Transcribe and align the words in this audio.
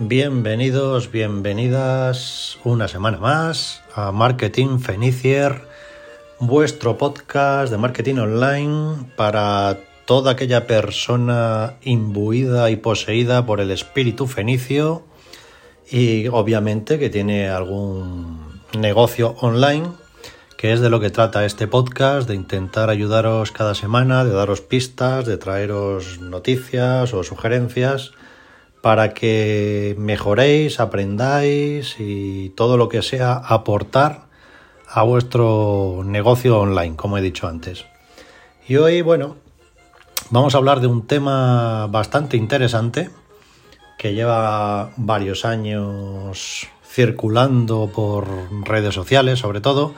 Bienvenidos, 0.00 1.10
bienvenidas 1.10 2.56
una 2.62 2.86
semana 2.86 3.18
más 3.18 3.82
a 3.96 4.12
Marketing 4.12 4.78
Fenicier, 4.78 5.62
vuestro 6.38 6.96
podcast 6.96 7.72
de 7.72 7.78
marketing 7.78 8.18
online 8.18 9.10
para 9.16 9.80
toda 10.04 10.30
aquella 10.30 10.68
persona 10.68 11.78
imbuida 11.82 12.70
y 12.70 12.76
poseída 12.76 13.44
por 13.44 13.60
el 13.60 13.72
espíritu 13.72 14.28
fenicio 14.28 15.02
y 15.90 16.28
obviamente 16.28 17.00
que 17.00 17.10
tiene 17.10 17.48
algún 17.48 18.62
negocio 18.78 19.34
online, 19.40 19.88
que 20.56 20.72
es 20.72 20.80
de 20.80 20.90
lo 20.90 21.00
que 21.00 21.10
trata 21.10 21.44
este 21.44 21.66
podcast, 21.66 22.28
de 22.28 22.36
intentar 22.36 22.88
ayudaros 22.88 23.50
cada 23.50 23.74
semana, 23.74 24.24
de 24.24 24.30
daros 24.30 24.60
pistas, 24.60 25.26
de 25.26 25.38
traeros 25.38 26.20
noticias 26.20 27.12
o 27.12 27.24
sugerencias 27.24 28.12
para 28.80 29.14
que 29.14 29.94
mejoréis, 29.98 30.80
aprendáis 30.80 31.96
y 31.98 32.50
todo 32.50 32.76
lo 32.76 32.88
que 32.88 33.02
sea 33.02 33.34
aportar 33.34 34.28
a 34.88 35.02
vuestro 35.02 36.02
negocio 36.04 36.60
online, 36.60 36.96
como 36.96 37.18
he 37.18 37.22
dicho 37.22 37.46
antes. 37.46 37.84
Y 38.66 38.76
hoy, 38.76 39.02
bueno, 39.02 39.36
vamos 40.30 40.54
a 40.54 40.58
hablar 40.58 40.80
de 40.80 40.86
un 40.86 41.06
tema 41.06 41.86
bastante 41.88 42.36
interesante 42.36 43.10
que 43.98 44.14
lleva 44.14 44.90
varios 44.96 45.44
años 45.44 46.68
circulando 46.86 47.90
por 47.94 48.26
redes 48.64 48.94
sociales, 48.94 49.40
sobre 49.40 49.60
todo, 49.60 49.94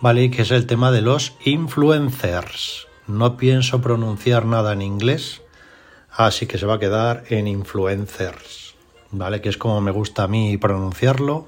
¿vale? 0.00 0.30
Que 0.30 0.42
es 0.42 0.50
el 0.50 0.66
tema 0.66 0.92
de 0.92 1.02
los 1.02 1.34
influencers. 1.44 2.86
No 3.06 3.36
pienso 3.36 3.80
pronunciar 3.80 4.44
nada 4.44 4.74
en 4.74 4.82
inglés, 4.82 5.42
Así 6.18 6.46
que 6.46 6.58
se 6.58 6.66
va 6.66 6.74
a 6.74 6.78
quedar 6.80 7.22
en 7.28 7.46
influencers, 7.46 8.74
¿vale? 9.12 9.40
Que 9.40 9.50
es 9.50 9.56
como 9.56 9.80
me 9.80 9.92
gusta 9.92 10.24
a 10.24 10.26
mí 10.26 10.56
pronunciarlo 10.56 11.46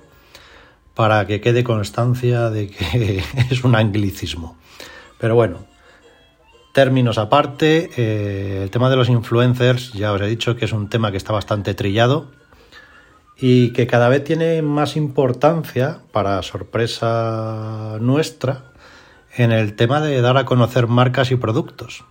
para 0.94 1.26
que 1.26 1.40
quede 1.40 1.64
constancia 1.64 2.50
de 2.50 2.70
que 2.70 3.24
es 3.50 3.64
un 3.64 3.74
anglicismo. 3.74 4.56
Pero 5.18 5.34
bueno, 5.34 5.66
términos 6.72 7.18
aparte, 7.18 7.90
eh, 7.96 8.60
el 8.62 8.70
tema 8.70 8.88
de 8.90 8.94
los 8.94 9.08
influencers, 9.08 9.92
ya 9.92 10.12
os 10.12 10.20
he 10.20 10.28
dicho 10.28 10.54
que 10.54 10.66
es 10.66 10.72
un 10.72 10.88
tema 10.88 11.10
que 11.10 11.16
está 11.16 11.32
bastante 11.32 11.74
trillado 11.74 12.30
y 13.36 13.72
que 13.72 13.88
cada 13.88 14.08
vez 14.08 14.22
tiene 14.22 14.62
más 14.62 14.94
importancia, 14.94 15.98
para 16.12 16.40
sorpresa 16.42 17.98
nuestra, 18.00 18.66
en 19.36 19.50
el 19.50 19.74
tema 19.74 20.00
de 20.00 20.20
dar 20.20 20.36
a 20.36 20.44
conocer 20.44 20.86
marcas 20.86 21.32
y 21.32 21.34
productos. 21.34 22.04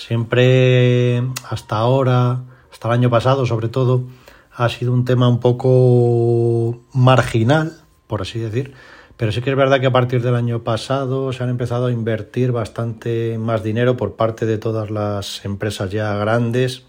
Siempre 0.00 1.22
hasta 1.50 1.76
ahora, 1.76 2.40
hasta 2.72 2.88
el 2.88 2.94
año 2.94 3.10
pasado 3.10 3.44
sobre 3.44 3.68
todo, 3.68 4.04
ha 4.50 4.70
sido 4.70 4.94
un 4.94 5.04
tema 5.04 5.28
un 5.28 5.40
poco 5.40 6.80
marginal, 6.94 7.82
por 8.06 8.22
así 8.22 8.38
decir, 8.38 8.72
pero 9.18 9.30
sí 9.30 9.42
que 9.42 9.50
es 9.50 9.56
verdad 9.56 9.78
que 9.78 9.88
a 9.88 9.92
partir 9.92 10.22
del 10.22 10.36
año 10.36 10.64
pasado 10.64 11.34
se 11.34 11.42
han 11.42 11.50
empezado 11.50 11.86
a 11.86 11.92
invertir 11.92 12.50
bastante 12.50 13.36
más 13.36 13.62
dinero 13.62 13.98
por 13.98 14.16
parte 14.16 14.46
de 14.46 14.56
todas 14.56 14.90
las 14.90 15.44
empresas 15.44 15.90
ya 15.90 16.14
grandes 16.14 16.86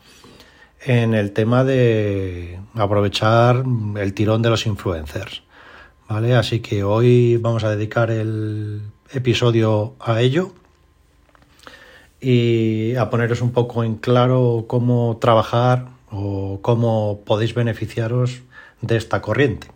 en 0.79 1.13
el 1.13 1.33
tema 1.33 1.65
de 1.65 2.61
aprovechar 2.75 3.65
el 3.97 4.13
tirón 4.13 4.41
de 4.41 4.51
los 4.51 4.65
influencers. 4.65 5.43
¿Vale? 6.07 6.33
Así 6.35 6.61
que 6.61 6.85
hoy 6.85 7.35
vamos 7.35 7.65
a 7.65 7.71
dedicar 7.71 8.09
el 8.09 8.83
episodio 9.11 9.95
a 9.99 10.21
ello 10.21 10.53
y 12.21 12.95
a 12.95 13.09
poneros 13.09 13.41
un 13.41 13.51
poco 13.51 13.83
en 13.83 13.95
claro 13.95 14.65
cómo 14.67 15.17
trabajar 15.19 15.87
o 16.11 16.59
cómo 16.61 17.21
podéis 17.25 17.55
beneficiaros 17.55 18.41
de 18.81 18.97
esta 18.97 19.21
corriente. 19.21 19.67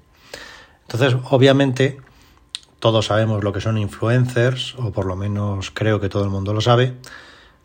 Entonces, 0.83 1.19
obviamente, 1.31 1.97
todos 2.79 3.07
sabemos 3.07 3.43
lo 3.43 3.51
que 3.51 3.61
son 3.61 3.79
influencers, 3.79 4.75
o 4.75 4.91
por 4.91 5.05
lo 5.05 5.15
menos 5.15 5.71
creo 5.71 5.99
que 5.99 6.09
todo 6.09 6.23
el 6.23 6.29
mundo 6.29 6.53
lo 6.53 6.61
sabe, 6.61 6.93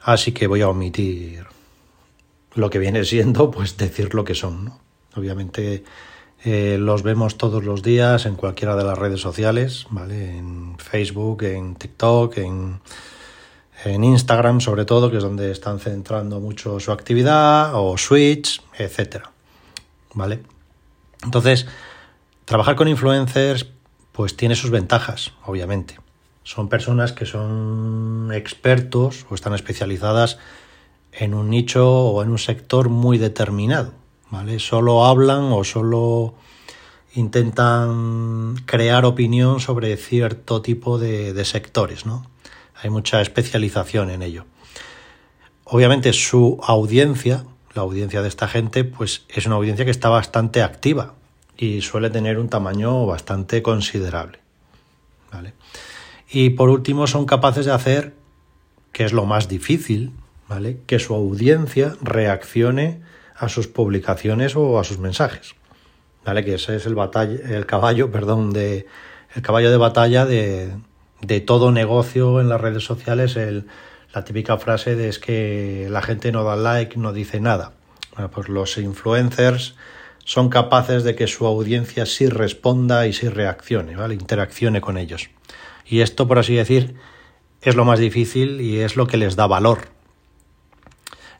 así 0.02 0.32
que 0.32 0.46
voy 0.46 0.62
a 0.62 0.69
omitir 0.69 1.44
lo 2.54 2.70
que 2.70 2.78
viene 2.78 3.04
siendo, 3.04 3.50
pues 3.50 3.76
decir 3.76 4.14
lo 4.14 4.24
que 4.24 4.34
son. 4.34 4.72
Obviamente 5.14 5.84
eh, 6.42 6.78
los 6.80 7.02
vemos 7.02 7.36
todos 7.36 7.64
los 7.64 7.82
días 7.82 8.24
en 8.24 8.34
cualquiera 8.34 8.76
de 8.76 8.84
las 8.84 8.98
redes 8.98 9.20
sociales, 9.20 9.86
¿vale? 9.90 10.38
En 10.38 10.78
Facebook, 10.78 11.42
en 11.42 11.74
TikTok, 11.74 12.38
en 12.38 12.80
en 13.84 14.04
Instagram 14.04 14.60
sobre 14.60 14.84
todo, 14.84 15.10
que 15.10 15.16
es 15.18 15.22
donde 15.22 15.50
están 15.50 15.80
centrando 15.80 16.41
mucho 16.41 16.80
su 16.80 16.92
actividad, 16.92 17.74
o 17.74 17.96
Switch, 17.96 18.62
etcétera. 18.76 19.30
¿Vale? 20.14 20.42
Entonces, 21.22 21.66
trabajar 22.44 22.76
con 22.76 22.88
influencers 22.88 23.66
pues 24.12 24.36
tiene 24.36 24.54
sus 24.54 24.70
ventajas, 24.70 25.32
obviamente. 25.46 25.98
Son 26.42 26.69
personas 26.69 27.12
que 27.12 27.26
son 27.26 28.30
expertos 28.34 29.26
o 29.30 29.34
están 29.34 29.54
especializadas 29.54 30.38
en 31.12 31.34
un 31.34 31.50
nicho 31.50 31.88
o 31.88 32.22
en 32.22 32.30
un 32.30 32.38
sector 32.38 32.88
muy 32.88 33.19
determinado, 33.19 33.92
¿vale? 34.30 34.58
Solo 34.58 35.04
hablan 35.04 35.52
o 35.52 35.64
solo 35.64 36.34
intentan 37.14 38.56
crear 38.66 39.04
opinión 39.04 39.60
sobre 39.60 39.96
cierto 39.96 40.62
tipo 40.62 40.98
de, 40.98 41.32
de 41.32 41.44
sectores, 41.44 42.06
¿no? 42.06 42.26
Hay 42.82 42.91
mucha 42.91 43.20
especialización 43.20 44.10
en 44.10 44.22
ello. 44.22 44.44
Obviamente 45.64 46.12
su 46.12 46.58
audiencia, 46.62 47.44
la 47.74 47.82
audiencia 47.82 48.22
de 48.22 48.28
esta 48.28 48.48
gente, 48.48 48.84
pues 48.84 49.24
es 49.28 49.46
una 49.46 49.56
audiencia 49.56 49.84
que 49.84 49.91
está 49.91 50.08
bastante 50.08 50.62
activa 50.62 51.14
y 51.56 51.82
suele 51.82 52.10
tener 52.10 52.38
un 52.38 52.48
tamaño 52.48 53.06
bastante 53.06 53.62
considerable. 53.62 54.38
¿vale? 55.30 55.54
Y 56.30 56.50
por 56.50 56.70
último 56.70 57.06
son 57.06 57.26
capaces 57.26 57.66
de 57.66 57.72
hacer, 57.72 58.14
que 58.92 59.04
es 59.04 59.12
lo 59.12 59.26
más 59.26 59.48
difícil, 59.48 60.12
¿vale? 60.48 60.80
que 60.86 60.98
su 60.98 61.14
audiencia 61.14 61.94
reaccione 62.00 63.02
a 63.36 63.48
sus 63.48 63.69
publicaciones 63.69 64.56
o 64.56 64.78
a 64.78 64.84
sus 64.84 64.98
mensajes. 64.98 65.54
¿Vale? 66.24 66.44
Que 66.44 66.54
ese 66.54 66.76
es 66.76 66.84
el, 66.84 66.94
batalla, 66.94 67.38
el 67.56 67.64
caballo, 67.64 68.10
perdón, 68.10 68.52
de, 68.52 68.86
el 69.34 69.42
caballo 69.42 69.70
de 69.70 69.76
batalla 69.78 70.26
de, 70.26 70.74
de 71.20 71.41
todo 71.41 71.72
negocio 71.72 72.41
en 72.41 72.48
las 72.48 72.60
redes 72.60 72.84
sociales 72.84 73.36
el, 73.36 73.66
la 74.14 74.25
típica 74.25 74.58
frase 74.58 74.97
de 74.97 75.08
es 75.08 75.19
que 75.19 75.88
la 75.91 76.03
gente 76.03 76.32
no 76.32 76.44
da 76.44 76.56
like, 76.56 76.98
no 76.98 77.12
dice 77.12 77.41
nada. 77.41 77.72
Bueno, 78.14 78.31
pues 78.31 78.48
los 78.48 78.76
influencers 78.78 79.75
son 80.25 80.48
capaces 80.48 81.04
de 81.04 81.14
que 81.14 81.26
su 81.26 81.47
audiencia 81.47 82.06
sí 82.06 82.28
responda 82.28 83.06
y 83.06 83.12
sí 83.12 83.28
reaccione, 83.28 83.97
¿vale? 83.97 84.14
Interaccione 84.14 84.81
con 84.81 84.98
ellos. 84.98 85.31
Y 85.86 86.00
esto, 86.00 86.26
por 86.26 86.38
así 86.38 86.54
decir, 86.54 86.97
es 87.62 87.76
lo 87.76 87.84
más 87.84 87.98
difícil 87.98 88.60
y 88.60 88.81
es 88.81 88.97
lo 88.97 89.06
que 89.06 89.16
les 89.16 89.37
da 89.37 89.47
valor. 89.47 89.88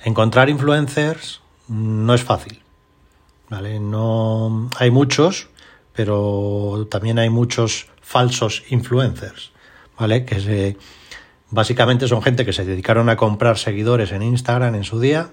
Encontrar 0.05 0.49
influencers 0.49 1.41
no 1.69 2.15
es 2.15 2.23
fácil. 2.23 2.63
¿Vale? 3.49 3.81
No 3.81 4.71
hay 4.79 4.91
muchos, 4.91 5.49
pero 5.93 6.87
también 6.91 7.19
hay 7.19 7.31
muchos 7.31 7.89
falsos 8.01 8.63
influencers. 8.71 9.53
¿Vale? 10.01 10.25
Que 10.25 10.77
básicamente 11.51 12.09
son 12.09 12.23
gente 12.23 12.47
que 12.47 12.55
se 12.55 12.65
dedicaron 12.65 13.11
a 13.11 13.17
comprar 13.17 13.59
seguidores 13.59 14.13
en 14.13 14.23
Instagram 14.23 14.75
en 14.75 14.85
su 14.85 14.99
día 14.99 15.31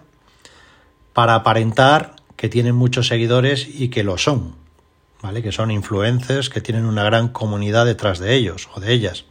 para 1.13 1.35
aparentar 1.35 2.17
que 2.35 2.49
tienen 2.49 2.75
muchos 2.75 3.07
seguidores 3.07 3.67
y 3.67 3.87
que 3.87 4.03
lo 4.03 4.17
son, 4.17 4.55
¿vale? 5.23 5.41
Que 5.41 5.53
son 5.53 5.71
influencers, 5.71 6.49
que 6.49 6.61
tienen 6.61 6.85
una 6.85 7.03
gran 7.03 7.29
comunidad 7.29 7.85
detrás 7.85 8.19
de 8.19 8.35
ellos 8.35 8.69
o 8.75 8.81
de 8.81 8.91
ellas. 8.91 9.25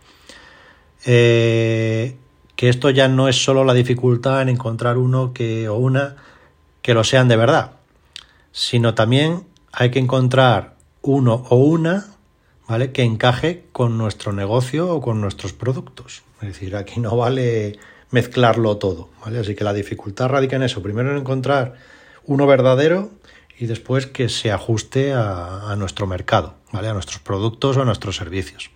Eh, 1.04 2.16
que 2.56 2.70
esto 2.70 2.88
ya 2.88 3.06
no 3.06 3.28
es 3.28 3.36
solo 3.44 3.62
la 3.62 3.74
dificultad 3.74 4.40
en 4.40 4.48
encontrar 4.48 4.96
uno 4.96 5.34
que, 5.34 5.68
o 5.68 5.76
una 5.76 6.16
que 6.80 6.94
lo 6.94 7.04
sean 7.04 7.28
de 7.28 7.36
verdad, 7.36 7.72
sino 8.52 8.94
también 8.94 9.44
hay 9.70 9.90
que 9.90 9.98
encontrar 9.98 10.76
uno 11.02 11.44
o 11.50 11.56
una 11.56 12.15
¿vale? 12.68 12.92
Que 12.92 13.02
encaje 13.02 13.64
con 13.72 13.98
nuestro 13.98 14.32
negocio 14.32 14.88
o 14.88 15.00
con 15.00 15.20
nuestros 15.20 15.52
productos. 15.52 16.22
Es 16.40 16.48
decir, 16.48 16.76
aquí 16.76 17.00
no 17.00 17.16
vale 17.16 17.78
mezclarlo 18.10 18.76
todo, 18.76 19.08
¿vale? 19.24 19.38
Así 19.40 19.54
que 19.54 19.64
la 19.64 19.72
dificultad 19.72 20.28
radica 20.28 20.56
en 20.56 20.62
eso. 20.62 20.82
Primero 20.82 21.10
en 21.10 21.18
encontrar 21.18 21.74
uno 22.24 22.46
verdadero 22.46 23.10
y 23.58 23.66
después 23.66 24.06
que 24.06 24.28
se 24.28 24.52
ajuste 24.52 25.12
a, 25.14 25.74
nuestro 25.78 26.06
mercado, 26.06 26.54
¿vale? 26.72 26.88
A 26.88 26.92
nuestros 26.92 27.20
productos 27.20 27.76
o 27.76 27.82
a 27.82 27.84
nuestros 27.84 28.16
servicios. 28.16 28.70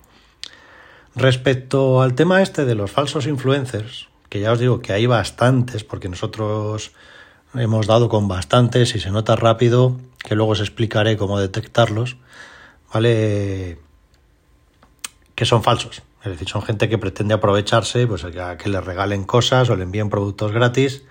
Respecto 1.14 2.02
al 2.02 2.14
tema 2.14 2.40
este 2.40 2.64
de 2.64 2.74
los 2.74 2.90
falsos 2.90 3.26
influencers, 3.26 4.08
que 4.28 4.40
ya 4.40 4.52
os 4.52 4.60
digo 4.60 4.80
que 4.80 4.92
hay 4.92 5.06
bastantes, 5.06 5.84
porque 5.84 6.08
nosotros 6.08 6.92
hemos 7.54 7.86
dado 7.86 8.08
con 8.08 8.28
bastantes 8.28 8.94
y 8.94 9.00
se 9.00 9.10
nota 9.10 9.36
rápido, 9.36 9.96
que 10.22 10.36
luego 10.36 10.52
os 10.52 10.60
explicaré 10.60 11.16
cómo 11.16 11.38
detectarlos. 11.38 12.16
¿Vale? 12.92 13.78
Que 15.34 15.44
son 15.44 15.62
falsos. 15.62 16.02
Es 16.22 16.30
decir, 16.30 16.48
son 16.48 16.62
gente 16.62 16.88
que 16.88 16.98
pretende 16.98 17.34
aprovecharse, 17.34 18.06
pues 18.06 18.24
que 18.24 18.68
le 18.68 18.80
regalen 18.80 19.24
cosas 19.24 19.70
o 19.70 19.76
le 19.76 19.84
envíen 19.84 20.10
productos 20.10 20.52
gratis 20.52 21.04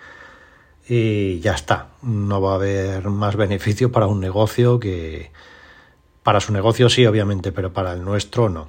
y 0.88 1.40
ya 1.40 1.54
está. 1.54 1.90
No 2.04 2.42
va 2.42 2.52
a 2.52 2.56
haber 2.56 3.10
más 3.10 3.36
beneficio 3.36 3.92
para 3.92 4.06
un 4.06 4.20
negocio 4.20 4.80
que 4.80 5.32
para 6.22 6.40
su 6.42 6.54
negocio 6.54 6.90
sí, 6.90 7.08
obviamente, 7.08 7.52
pero 7.52 7.74
para 7.74 7.94
el 7.94 8.04
nuestro 8.04 8.50
no. 8.50 8.68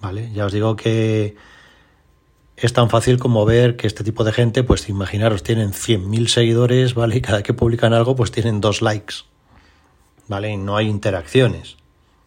¿Vale? 0.00 0.30
Ya 0.32 0.46
os 0.46 0.52
digo 0.52 0.76
que 0.76 1.36
es 2.56 2.72
tan 2.72 2.88
fácil 2.88 3.18
como 3.18 3.44
ver 3.44 3.76
que 3.76 3.86
este 3.86 4.04
tipo 4.04 4.22
de 4.22 4.32
gente, 4.32 4.62
pues 4.62 4.88
imaginaros, 4.88 5.42
tienen 5.42 5.72
100.000 5.72 6.28
seguidores, 6.28 6.94
¿vale? 6.94 7.16
Y 7.16 7.20
cada 7.20 7.42
que 7.42 7.52
publican 7.52 7.92
algo, 7.92 8.14
pues 8.14 8.30
tienen 8.30 8.60
dos 8.60 8.80
likes, 8.80 9.16
¿vale? 10.28 10.50
Y 10.52 10.56
no 10.56 10.76
hay 10.76 10.86
interacciones 10.86 11.79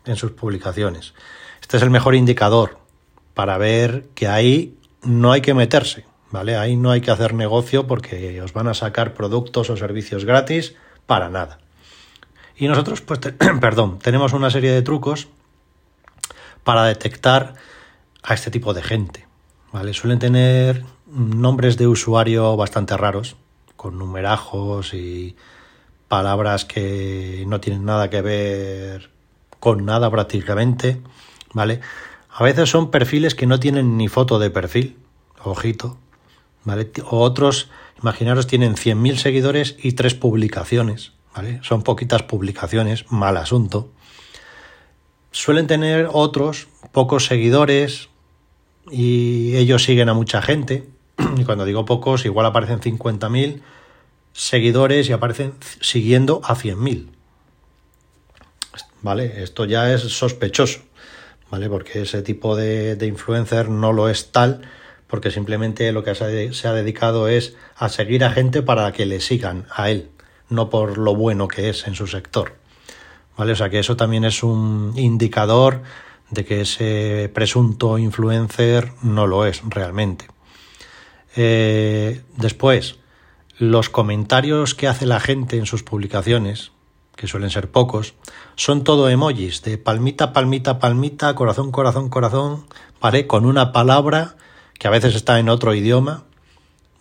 en 0.06 0.16
sus 0.16 0.32
publicaciones. 0.32 1.14
Este 1.62 1.78
es 1.78 1.84
el 1.84 1.90
mejor 1.90 2.16
indicador 2.16 2.78
para 3.34 3.58
ver 3.58 4.06
que 4.16 4.28
ahí 4.28 4.78
no 5.04 5.32
hay 5.32 5.42
que 5.42 5.54
meterse, 5.54 6.06
¿vale? 6.32 6.56
Ahí 6.56 6.76
no 6.76 6.92
hay 6.92 7.02
que 7.02 7.12
hacer 7.12 7.34
negocio 7.34 7.88
porque 7.88 8.42
os 8.42 8.54
van 8.54 8.68
a 8.68 8.74
sacar 8.74 9.14
productos 9.14 9.70
o 9.70 9.78
servicios 9.78 10.26
gratis 10.26 10.76
para 11.06 11.30
nada. 11.30 11.60
Y 12.56 12.68
nosotros, 12.68 13.02
pues, 13.02 13.20
perdón, 13.62 14.00
tenemos 14.00 14.34
una 14.34 14.50
serie 14.50 14.72
de 14.72 14.82
trucos 14.82 15.28
para 16.64 16.86
detectar 16.86 17.56
a 18.22 18.34
este 18.34 18.52
tipo 18.52 18.74
de 18.74 18.82
gente, 18.82 19.28
¿vale? 19.72 19.94
Suelen 19.94 20.20
tener 20.20 20.86
nombres 21.08 21.78
de 21.78 21.88
usuario 21.88 22.56
bastante 22.56 22.96
raros, 22.96 23.36
con 23.76 23.98
numerajos 23.98 24.94
y 24.94 25.36
palabras 26.08 26.64
que 26.64 27.44
no 27.48 27.60
tienen 27.60 27.86
nada 27.86 28.10
que 28.10 28.22
ver 28.22 29.13
con 29.64 29.86
nada 29.86 30.12
prácticamente, 30.12 31.00
¿vale? 31.54 31.80
A 32.30 32.44
veces 32.44 32.70
son 32.70 32.92
perfiles 32.92 33.34
que 33.34 33.48
no 33.48 33.62
tienen 33.62 33.96
ni 33.96 34.10
foto 34.10 34.38
de 34.38 34.50
perfil, 34.50 34.98
ojito, 35.42 35.98
¿vale? 36.66 36.92
O 37.06 37.22
otros, 37.22 37.70
imaginaros, 38.02 38.46
tienen 38.46 38.76
100.000 38.76 39.16
seguidores 39.16 39.78
y 39.82 39.94
tres 39.94 40.16
publicaciones, 40.16 41.14
¿vale? 41.34 41.62
Son 41.64 41.82
poquitas 41.82 42.24
publicaciones, 42.24 43.10
mal 43.10 43.38
asunto. 43.38 43.90
Suelen 45.32 45.68
tener 45.68 46.10
otros 46.12 46.68
pocos 46.92 47.26
seguidores, 47.28 48.10
y 48.92 49.56
ellos 49.56 49.86
siguen 49.86 50.10
a 50.10 50.14
mucha 50.14 50.42
gente. 50.42 50.90
Y 51.38 51.46
cuando 51.46 51.64
digo 51.64 51.86
pocos, 51.86 52.26
igual 52.26 52.48
aparecen 52.48 52.82
50.000 52.82 53.62
seguidores 54.34 55.08
y 55.08 55.14
aparecen 55.14 55.54
siguiendo 55.80 56.42
a 56.44 56.54
100.000. 56.54 57.14
¿Vale? 59.02 59.44
Esto 59.44 59.66
ya 59.66 59.94
es 59.94 60.02
sospechoso, 60.02 60.82
¿vale? 61.50 61.70
Porque 61.70 62.02
ese 62.02 62.22
tipo 62.22 62.56
de, 62.56 62.96
de 62.96 63.08
influencer 63.08 63.70
no 63.70 63.94
lo 63.94 64.10
es 64.10 64.32
tal, 64.32 64.62
porque 65.08 65.30
simplemente 65.30 65.92
lo 65.92 66.04
que 66.04 66.16
se 66.16 66.68
ha 66.68 66.74
dedicado 66.74 67.28
es 67.28 67.56
a 67.76 67.90
seguir 67.90 68.24
a 68.24 68.32
gente 68.32 68.62
para 68.62 68.92
que 68.94 69.06
le 69.06 69.20
sigan 69.20 69.68
a 69.70 69.90
él, 69.90 70.10
no 70.50 70.70
por 70.70 70.98
lo 70.98 71.16
bueno 71.16 71.48
que 71.48 71.70
es 71.70 71.86
en 71.88 71.96
su 71.96 72.08
sector. 72.08 72.56
¿Vale? 73.38 73.54
O 73.54 73.56
sea 73.56 73.70
que 73.70 73.80
eso 73.80 73.96
también 73.96 74.26
es 74.26 74.44
un 74.44 74.94
indicador 74.96 75.82
de 76.34 76.46
que 76.46 76.62
ese 76.62 77.32
presunto 77.34 77.98
influencer 77.98 78.92
no 79.02 79.28
lo 79.28 79.46
es 79.46 79.62
realmente. 79.66 80.28
Eh, 81.36 82.22
después, 82.38 82.98
los 83.58 83.90
comentarios 83.90 84.76
que 84.76 84.88
hace 84.88 85.06
la 85.06 85.20
gente 85.20 85.58
en 85.58 85.66
sus 85.66 85.84
publicaciones, 85.84 86.72
que 87.16 87.28
suelen 87.28 87.50
ser 87.50 87.70
pocos, 87.70 88.14
son 88.56 88.84
todo 88.84 89.10
emojis 89.10 89.62
de 89.62 89.78
palmita, 89.78 90.34
palmita, 90.34 90.80
palmita, 90.80 91.36
corazón, 91.36 91.72
corazón, 91.72 92.10
corazón, 92.10 92.66
¿vale? 93.02 93.28
Con 93.28 93.46
una 93.46 93.72
palabra 93.72 94.36
que 94.80 94.88
a 94.88 94.92
veces 94.92 95.16
está 95.16 95.40
en 95.40 95.50
otro 95.50 95.74
idioma, 95.74 96.24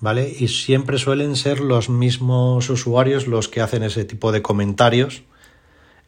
¿vale? 0.01 0.35
Y 0.39 0.49
siempre 0.49 0.99
suelen 0.99 1.37
ser 1.37 1.61
los 1.61 1.89
mismos 1.89 2.69
usuarios 2.71 3.27
los 3.27 3.49
que 3.49 3.61
hacen 3.61 3.83
ese 3.83 4.05
tipo 4.05 4.33
de 4.33 4.43
comentarios 4.43 5.23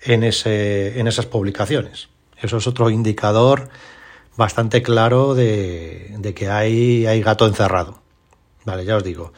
en, 0.01 0.25
ese, 0.25 1.01
en 1.01 1.09
esas 1.09 1.27
publicaciones. 1.27 2.09
Eso 2.41 2.59
es 2.59 2.67
otro 2.67 2.91
indicador 2.91 3.71
bastante 4.37 4.83
claro 4.83 5.35
de, 5.35 6.33
que 6.35 6.51
hay, 6.51 7.07
hay 7.07 7.23
gato 7.23 7.47
encerrado. 7.47 8.03
Vale, 8.65 8.85
ya 8.85 8.97
os 8.97 9.05
digo. 9.05 9.33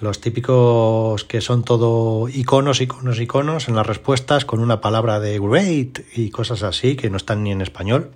Los 0.00 0.20
típicos 0.20 1.24
que 1.24 1.40
son 1.40 1.62
todo 1.62 2.28
iconos, 2.28 2.80
iconos, 2.80 3.20
iconos 3.20 3.68
en 3.68 3.76
las 3.76 3.86
respuestas 3.86 4.44
con 4.44 4.60
una 4.60 4.80
palabra 4.80 5.20
de 5.20 5.38
great 5.38 6.00
y 6.14 6.30
cosas 6.30 6.62
así 6.62 6.96
que 6.96 7.10
no 7.10 7.16
están 7.16 7.42
ni 7.42 7.52
en 7.52 7.60
español. 7.60 8.10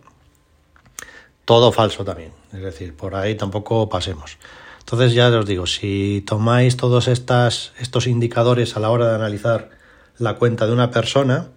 Todo 1.45 1.73
falso 1.73 2.05
también. 2.05 2.33
Es 2.53 2.63
decir, 2.63 2.95
por 2.97 3.15
ahí 3.15 3.35
tampoco 3.35 3.89
pasemos. 3.89 4.39
Entonces 4.81 5.13
ya 5.13 5.29
os 5.29 5.47
digo, 5.47 5.67
si 5.67 6.23
tomáis 6.27 6.77
todos 6.77 7.09
estas, 7.09 7.73
estos 7.79 8.07
indicadores 8.07 8.77
a 8.77 8.81
la 8.81 8.91
hora 8.91 9.09
de 9.09 9.15
analizar 9.15 9.71
la 10.19 10.37
cuenta 10.37 10.67
de 10.67 10.73
una 10.73 10.91
persona, 10.91 11.49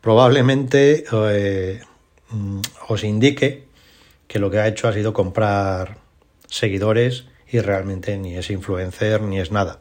probablemente 0.00 1.04
eh, 1.12 1.80
Mm, 2.30 2.60
os 2.88 3.04
indique 3.04 3.68
que 4.26 4.38
lo 4.38 4.50
que 4.50 4.58
ha 4.58 4.68
hecho 4.68 4.88
ha 4.88 4.92
sido 4.92 5.12
comprar 5.12 5.98
seguidores 6.46 7.24
y 7.50 7.60
realmente 7.60 8.16
ni 8.18 8.36
es 8.36 8.50
influencer 8.50 9.22
ni 9.22 9.40
es 9.40 9.50
nada. 9.50 9.80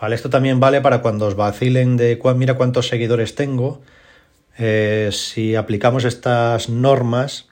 ¿Vale? 0.00 0.16
Esto 0.16 0.30
también 0.30 0.60
vale 0.60 0.80
para 0.80 1.00
cuando 1.00 1.26
os 1.26 1.36
vacilen 1.36 1.96
de 1.96 2.20
mira 2.36 2.54
cuántos 2.54 2.88
seguidores 2.88 3.34
tengo. 3.34 3.80
Eh, 4.58 5.10
si 5.12 5.54
aplicamos 5.54 6.04
estas 6.04 6.68
normas 6.68 7.46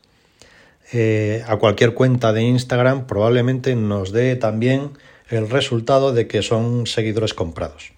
eh, 0.93 1.45
a 1.47 1.57
cualquier 1.57 1.95
cuenta 1.95 2.33
de 2.33 2.43
Instagram, 2.43 3.07
probablemente 3.07 3.75
nos 3.75 4.13
dé 4.13 4.37
también 4.37 4.91
el 5.29 5.49
resultado 5.49 6.13
de 6.13 6.27
que 6.27 6.43
son 6.43 6.87
seguidores 6.87 7.33
comprados. 7.33 7.93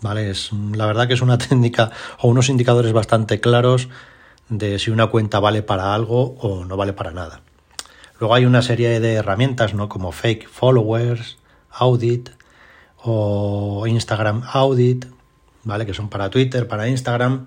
¿Vale? 0.00 0.30
Es, 0.30 0.50
la 0.52 0.86
verdad 0.86 1.08
que 1.08 1.14
es 1.14 1.22
una 1.22 1.38
técnica 1.48 1.90
o 2.18 2.28
unos 2.28 2.48
indicadores 2.48 2.92
bastante 2.92 3.40
claros 3.40 3.88
de 4.48 4.78
si 4.78 4.90
una 4.90 5.08
cuenta 5.08 5.40
vale 5.40 5.62
para 5.62 5.94
algo 5.94 6.36
o 6.40 6.64
no 6.64 6.76
vale 6.76 6.92
para 6.92 7.12
nada. 7.12 7.42
Luego 8.20 8.34
hay 8.34 8.46
una 8.46 8.62
serie 8.62 9.00
de 9.00 9.14
herramientas, 9.14 9.74
¿no? 9.74 9.88
Como 9.88 10.12
Fake 10.12 10.48
Followers, 10.48 11.38
Audit 11.70 12.30
o 12.96 13.86
Instagram 13.86 14.42
Audit, 14.52 15.06
¿vale? 15.64 15.86
Que 15.86 15.94
son 15.94 16.08
para 16.08 16.30
Twitter, 16.30 16.66
para 16.66 16.88
Instagram, 16.88 17.46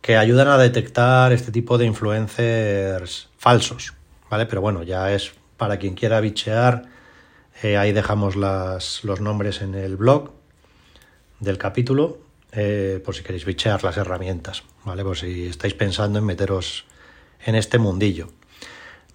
que 0.00 0.16
ayudan 0.16 0.48
a 0.48 0.58
detectar 0.58 1.32
este 1.32 1.50
tipo 1.50 1.78
de 1.78 1.86
influencers 1.86 3.30
falsos, 3.38 3.94
¿vale? 4.28 4.46
Pero 4.46 4.60
bueno, 4.60 4.82
ya 4.82 5.12
es 5.12 5.32
para 5.56 5.78
quien 5.78 5.94
quiera 5.94 6.20
bichear, 6.20 6.84
eh, 7.62 7.76
ahí 7.76 7.92
dejamos 7.92 8.36
las, 8.36 9.04
los 9.04 9.20
nombres 9.20 9.62
en 9.62 9.74
el 9.74 9.96
blog 9.96 10.32
del 11.40 11.56
capítulo 11.56 12.18
eh, 12.52 13.00
por 13.04 13.14
si 13.14 13.22
queréis 13.22 13.44
bichear 13.44 13.82
las 13.82 13.96
herramientas, 13.96 14.62
¿vale? 14.84 15.02
Por 15.02 15.16
si 15.16 15.46
estáis 15.46 15.74
pensando 15.74 16.18
en 16.18 16.24
meteros 16.24 16.84
en 17.44 17.54
este 17.56 17.78
mundillo. 17.78 18.28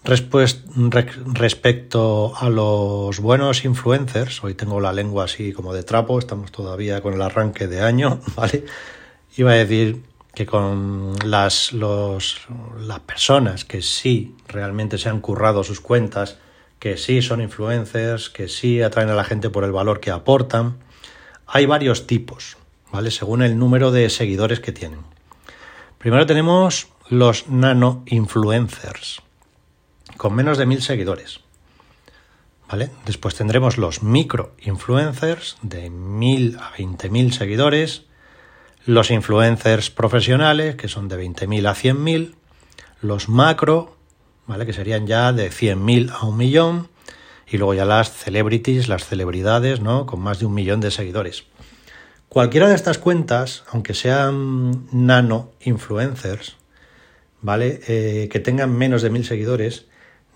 Respecto 0.03 2.33
a 2.35 2.49
los 2.49 3.19
buenos 3.19 3.65
influencers, 3.65 4.43
hoy 4.43 4.53
tengo 4.53 4.79
la 4.79 4.93
lengua 4.93 5.25
así 5.25 5.51
como 5.51 5.73
de 5.73 5.83
trapo, 5.83 6.19
estamos 6.19 6.51
todavía 6.51 7.01
con 7.01 7.13
el 7.13 7.21
arranque 7.21 7.67
de 7.67 7.81
año, 7.81 8.19
¿vale? 8.35 8.65
Iba 9.35 9.51
a 9.51 9.55
decir 9.55 10.03
que 10.33 10.45
con 10.45 11.15
las, 11.25 11.73
los, 11.73 12.41
las 12.79 12.99
personas 13.01 13.65
que 13.65 13.81
sí 13.81 14.35
realmente 14.47 14.97
se 14.97 15.09
han 15.09 15.21
currado 15.21 15.63
sus 15.63 15.81
cuentas, 15.81 16.37
que 16.79 16.97
sí 16.97 17.21
son 17.21 17.41
influencers, 17.41 18.29
que 18.29 18.47
sí 18.47 18.81
atraen 18.81 19.09
a 19.09 19.15
la 19.15 19.25
gente 19.25 19.49
por 19.49 19.63
el 19.63 19.71
valor 19.71 19.99
que 19.99 20.11
aportan, 20.11 20.77
hay 21.45 21.65
varios 21.65 22.07
tipos, 22.07 22.57
¿vale? 22.91 23.11
Según 23.11 23.41
el 23.41 23.57
número 23.57 23.91
de 23.91 24.09
seguidores 24.09 24.59
que 24.59 24.71
tienen. 24.71 25.01
Primero 25.97 26.25
tenemos 26.25 26.87
los 27.09 27.49
nano 27.49 28.03
influencers, 28.05 29.21
con 30.19 30.35
menos 30.35 30.57
de 30.57 30.65
mil 30.65 30.81
seguidores. 30.81 31.39
¿Vale? 32.69 32.91
Después 33.05 33.35
tendremos 33.35 33.77
los 33.77 34.03
micro 34.03 34.53
influencers 34.59 35.57
de 35.61 35.89
mil 35.89 36.57
a 36.59 36.71
veinte 36.77 37.09
mil 37.09 37.31
seguidores, 37.31 38.03
los 38.85 39.11
influencers 39.11 39.89
profesionales, 39.89 40.75
que 40.75 40.89
son 40.89 41.07
de 41.07 41.23
20.000 41.23 41.67
a 41.67 41.73
100.000, 41.73 42.35
los 43.01 43.29
macro, 43.29 43.95
¿vale? 44.45 44.65
que 44.65 44.73
serían 44.73 45.07
ya 45.07 45.31
de 45.31 45.51
100.000 45.51 46.11
a 46.11 46.25
un 46.25 46.35
millón, 46.35 46.89
y 47.47 47.57
luego 47.57 47.73
ya 47.73 47.85
las 47.85 48.11
celebrities, 48.11 48.89
las 48.89 49.05
celebridades, 49.05 49.79
¿no? 49.79 50.05
con 50.05 50.19
más 50.19 50.39
de 50.39 50.47
un 50.47 50.53
millón 50.53 50.81
de 50.81 50.91
seguidores. 50.91 51.45
Cualquiera 52.27 52.67
de 52.67 52.75
estas 52.75 52.97
cuentas, 52.97 53.63
aunque 53.71 53.93
sean 53.93 54.85
nano 54.91 55.51
influencers, 55.61 56.57
¿vale? 57.41 57.79
Eh, 57.87 58.27
que 58.29 58.39
tengan 58.39 58.77
menos 58.77 59.01
de 59.01 59.09
mil 59.09 59.25
seguidores, 59.25 59.88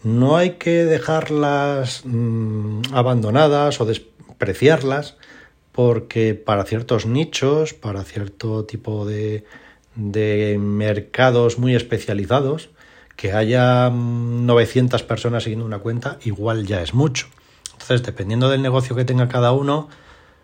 no 0.03 0.36
hay 0.36 0.51
que 0.51 0.86
dejarlas 0.86 2.03
mm, 2.05 2.81
abandonadas 2.93 3.79
o 3.81 3.86
despreciarlas 3.86 5.17
porque 5.72 6.36
para 6.36 6.65
ciertos 6.65 7.05
nichos, 7.05 7.74
para 7.74 8.03
cierto 8.03 8.65
tipo 8.65 9.05
de, 9.05 9.45
de 9.95 10.57
mercados 10.60 11.57
muy 11.57 11.75
especializados, 11.75 12.69
que 13.15 13.33
haya 13.33 13.89
900 13.89 15.03
personas 15.03 15.43
siguiendo 15.43 15.65
una 15.65 15.79
cuenta, 15.79 16.19
igual 16.24 16.65
ya 16.67 16.81
es 16.81 16.93
mucho. 16.93 17.27
Entonces, 17.72 18.03
dependiendo 18.03 18.50
del 18.50 18.62
negocio 18.62 18.95
que 18.95 19.05
tenga 19.05 19.27
cada 19.29 19.51
uno, 19.51 19.89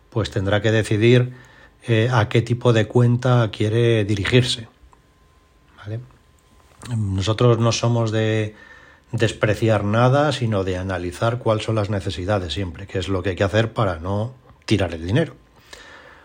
pues 0.10 0.32
tendrá 0.32 0.62
que 0.62 0.72
decidir 0.72 1.34
eh, 1.88 2.10
a 2.12 2.28
qué 2.28 2.42
tipo 2.42 2.74
de 2.74 2.88
cuenta 2.88 3.50
quiere 3.52 4.04
dirigirse. 4.06 4.68
Nosotros 6.96 7.60
no 7.60 7.72
somos 7.72 8.12
de 8.12 8.56
despreciar 9.12 9.84
nada, 9.84 10.32
sino 10.32 10.64
de 10.64 10.78
analizar 10.78 11.40
cuáles 11.40 11.66
son 11.66 11.76
las 11.76 11.90
necesidades 11.90 12.54
siempre, 12.54 12.88
que 12.88 13.00
es 13.00 13.08
lo 13.08 13.24
que 13.24 13.32
hay 13.32 13.36
que 13.36 13.44
hacer 13.44 13.74
para 13.74 14.00
no 14.00 14.34
tirar 14.66 14.94
el 14.94 15.06
dinero. 15.06 15.36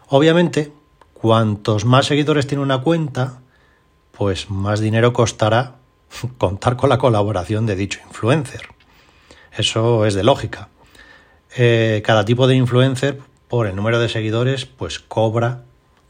Obviamente, 0.08 0.72
cuantos 1.14 1.84
más 1.84 2.06
seguidores 2.06 2.46
tiene 2.46 2.62
una 2.62 2.82
cuenta, 2.82 3.40
pues 4.12 4.50
más 4.50 4.80
dinero 4.80 5.12
costará 5.12 5.76
contar 6.38 6.76
con 6.76 6.90
la 6.90 6.98
colaboración 6.98 7.66
de 7.66 7.76
dicho 7.76 8.00
influencer. 8.06 8.68
Eso 9.56 10.04
es 10.04 10.14
de 10.14 10.24
lógica. 10.24 10.68
Eh, 11.56 12.02
cada 12.04 12.24
tipo 12.24 12.46
de 12.46 12.56
influencer, 12.56 13.20
por 13.48 13.66
el 13.66 13.76
número 13.76 14.00
de 14.00 14.08
seguidores, 14.08 14.66
pues 14.66 14.98
cobra 14.98 15.62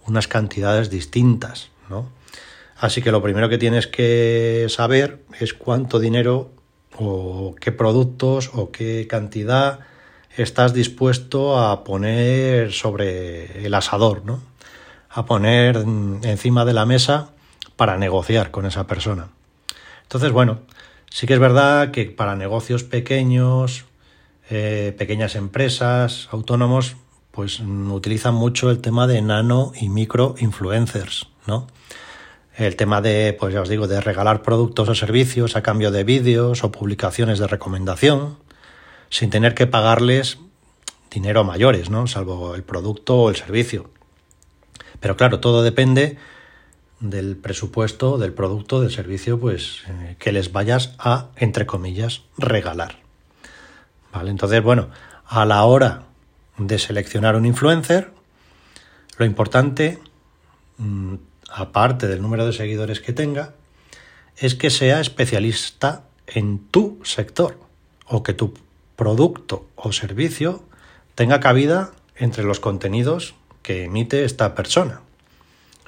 unas 0.07 0.29
cantidades 0.29 0.89
distintas, 0.91 1.71
¿no? 1.91 2.09
Así 2.77 3.03
que 3.03 3.13
lo 3.13 3.23
primero 3.23 3.49
que 3.49 3.59
tienes 3.59 3.87
que 3.87 4.67
saber 4.69 5.23
es 5.39 5.55
cuánto 5.55 5.99
dinero 5.99 6.51
o 6.99 7.55
qué 7.61 7.73
productos 7.73 8.51
o 8.55 8.71
qué 8.71 9.07
cantidad 9.09 9.81
estás 10.37 10.75
dispuesto 10.75 11.59
a 11.59 11.85
poner 11.85 12.73
sobre 12.73 13.67
el 13.67 13.75
asador, 13.75 14.25
¿no? 14.25 14.41
A 15.11 15.27
poner 15.27 15.77
encima 15.77 16.65
de 16.65 16.73
la 16.73 16.87
mesa 16.87 17.31
para 17.77 17.99
negociar 17.99 18.51
con 18.51 18.67
esa 18.67 18.87
persona. 18.87 19.29
Entonces, 20.03 20.33
bueno, 20.33 20.61
sí 21.11 21.27
que 21.27 21.35
es 21.35 21.41
verdad 21.41 21.91
que 21.91 22.07
para 22.07 22.35
negocios 22.35 22.85
pequeños, 22.85 23.85
eh, 24.51 24.95
pequeñas 24.99 25.37
empresas, 25.37 26.29
autónomos, 26.31 26.97
pues 27.31 27.61
utilizan 27.61 28.35
mucho 28.35 28.71
el 28.71 28.81
tema 28.81 29.07
de 29.07 29.23
nano 29.23 29.73
y 29.81 29.89
micro 29.89 30.35
influencers, 30.39 31.29
¿no? 31.47 31.67
El 32.57 32.77
tema 32.77 33.01
de, 33.01 33.37
pues 33.39 33.53
ya 33.53 33.63
os 33.63 33.69
digo, 33.69 33.89
de 33.89 34.01
regalar 34.01 34.43
productos 34.43 34.89
o 34.89 34.95
servicios 34.95 35.57
a 35.57 35.63
cambio 35.63 35.91
de 35.91 36.05
vídeos 36.05 36.63
o 36.63 36.71
publicaciones 36.71 37.39
de 37.41 37.49
recomendación, 37.49 38.39
sin 39.11 39.31
tener 39.31 39.55
que 39.55 39.67
pagarles 39.67 40.39
dinero 41.11 41.43
mayores, 41.45 41.91
¿no? 41.91 42.07
Salvo 42.07 42.55
el 42.55 42.63
producto 42.63 43.17
o 43.17 43.31
el 43.31 43.37
servicio. 43.37 43.91
Pero 45.01 45.17
claro, 45.17 45.41
todo 45.41 45.63
depende 45.63 46.17
del 47.01 47.37
presupuesto, 47.37 48.19
del 48.19 48.33
producto, 48.33 48.81
del 48.81 48.91
servicio, 48.91 49.39
pues 49.39 49.83
eh, 49.89 50.17
que 50.19 50.33
les 50.33 50.53
vayas 50.53 50.95
a, 50.99 51.29
entre 51.37 51.67
comillas, 51.67 52.23
regalar. 52.39 53.01
¿Vale? 54.13 54.31
Entonces, 54.31 54.63
bueno, 54.63 54.91
a 55.27 55.45
la 55.45 55.65
hora 55.65 56.05
de 56.57 56.79
seleccionar 56.79 57.37
un 57.37 57.47
influencer, 57.47 58.13
lo 59.19 59.27
importante, 59.27 59.99
mm, 60.79 61.15
aparte 61.55 62.09
del 62.09 62.21
número 62.21 62.45
de 62.47 62.53
seguidores 62.53 63.01
que 63.01 63.13
tenga, 63.13 63.55
es 64.37 64.57
que 64.57 64.71
sea 64.71 65.01
especialista 65.01 66.03
en 66.27 66.59
tu 66.59 66.99
sector 67.05 67.59
o 68.07 68.25
que 68.25 68.35
tu 68.35 68.55
producto 68.97 69.69
o 69.77 69.93
servicio 69.93 70.65
tenga 71.15 71.39
cabida 71.39 71.93
entre 72.17 72.43
los 72.43 72.59
contenidos 72.59 73.35
que 73.63 73.85
emite 73.85 74.25
esta 74.25 74.55
persona. 74.55 75.03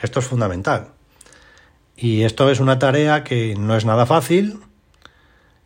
Esto 0.00 0.20
es 0.20 0.26
fundamental. 0.26 0.92
Y 1.96 2.22
esto 2.22 2.50
es 2.50 2.60
una 2.60 2.78
tarea 2.78 3.24
que 3.24 3.56
no 3.58 3.76
es 3.76 3.84
nada 3.84 4.06
fácil 4.06 4.60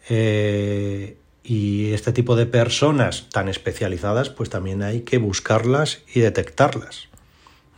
eh, 0.09 1.19
y 1.43 1.93
este 1.93 2.13
tipo 2.13 2.37
de 2.37 2.47
personas 2.47 3.29
tan 3.31 3.49
especializadas 3.49 4.31
pues 4.31 4.49
también 4.49 4.83
hay 4.83 5.03
que 5.03 5.19
buscarlas 5.19 6.01
y 6.15 6.21
detectarlas, 6.21 7.09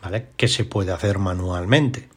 ¿vale? 0.02 0.28
Que 0.36 0.48
se 0.48 0.64
puede 0.64 0.92
hacer 0.92 1.18
manualmente, 1.18 2.11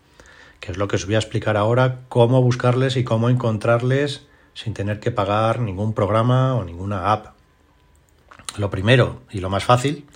que 0.65 0.71
es 0.71 0.77
lo 0.77 0.87
que 0.87 0.95
os 0.95 1.05
voy 1.05 1.15
a 1.15 1.19
explicar 1.19 1.57
ahora, 1.57 1.99
cómo 2.09 2.41
buscarles 2.41 2.97
y 2.97 3.03
cómo 3.03 3.29
encontrarles 3.29 4.25
sin 4.55 4.73
tener 4.73 4.99
que 4.99 5.11
pagar 5.11 5.59
ningún 5.59 5.93
programa 5.93 6.55
o 6.55 6.63
ninguna 6.63 7.11
app. 7.11 7.35
Lo 8.57 8.71
primero 8.71 9.21
y 9.29 9.41
lo 9.41 9.49
más 9.49 9.63
fácil, 9.63 10.07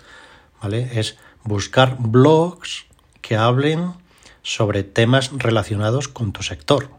¿vale? 0.62 1.00
Es 1.00 1.18
buscar 1.44 1.98
blogs 2.00 2.86
que 3.22 3.36
hablen 3.36 3.94
sobre 4.42 4.84
temas 4.84 5.32
relacionados 5.34 6.08
con 6.08 6.32
tu 6.32 6.42
sector. 6.42 6.90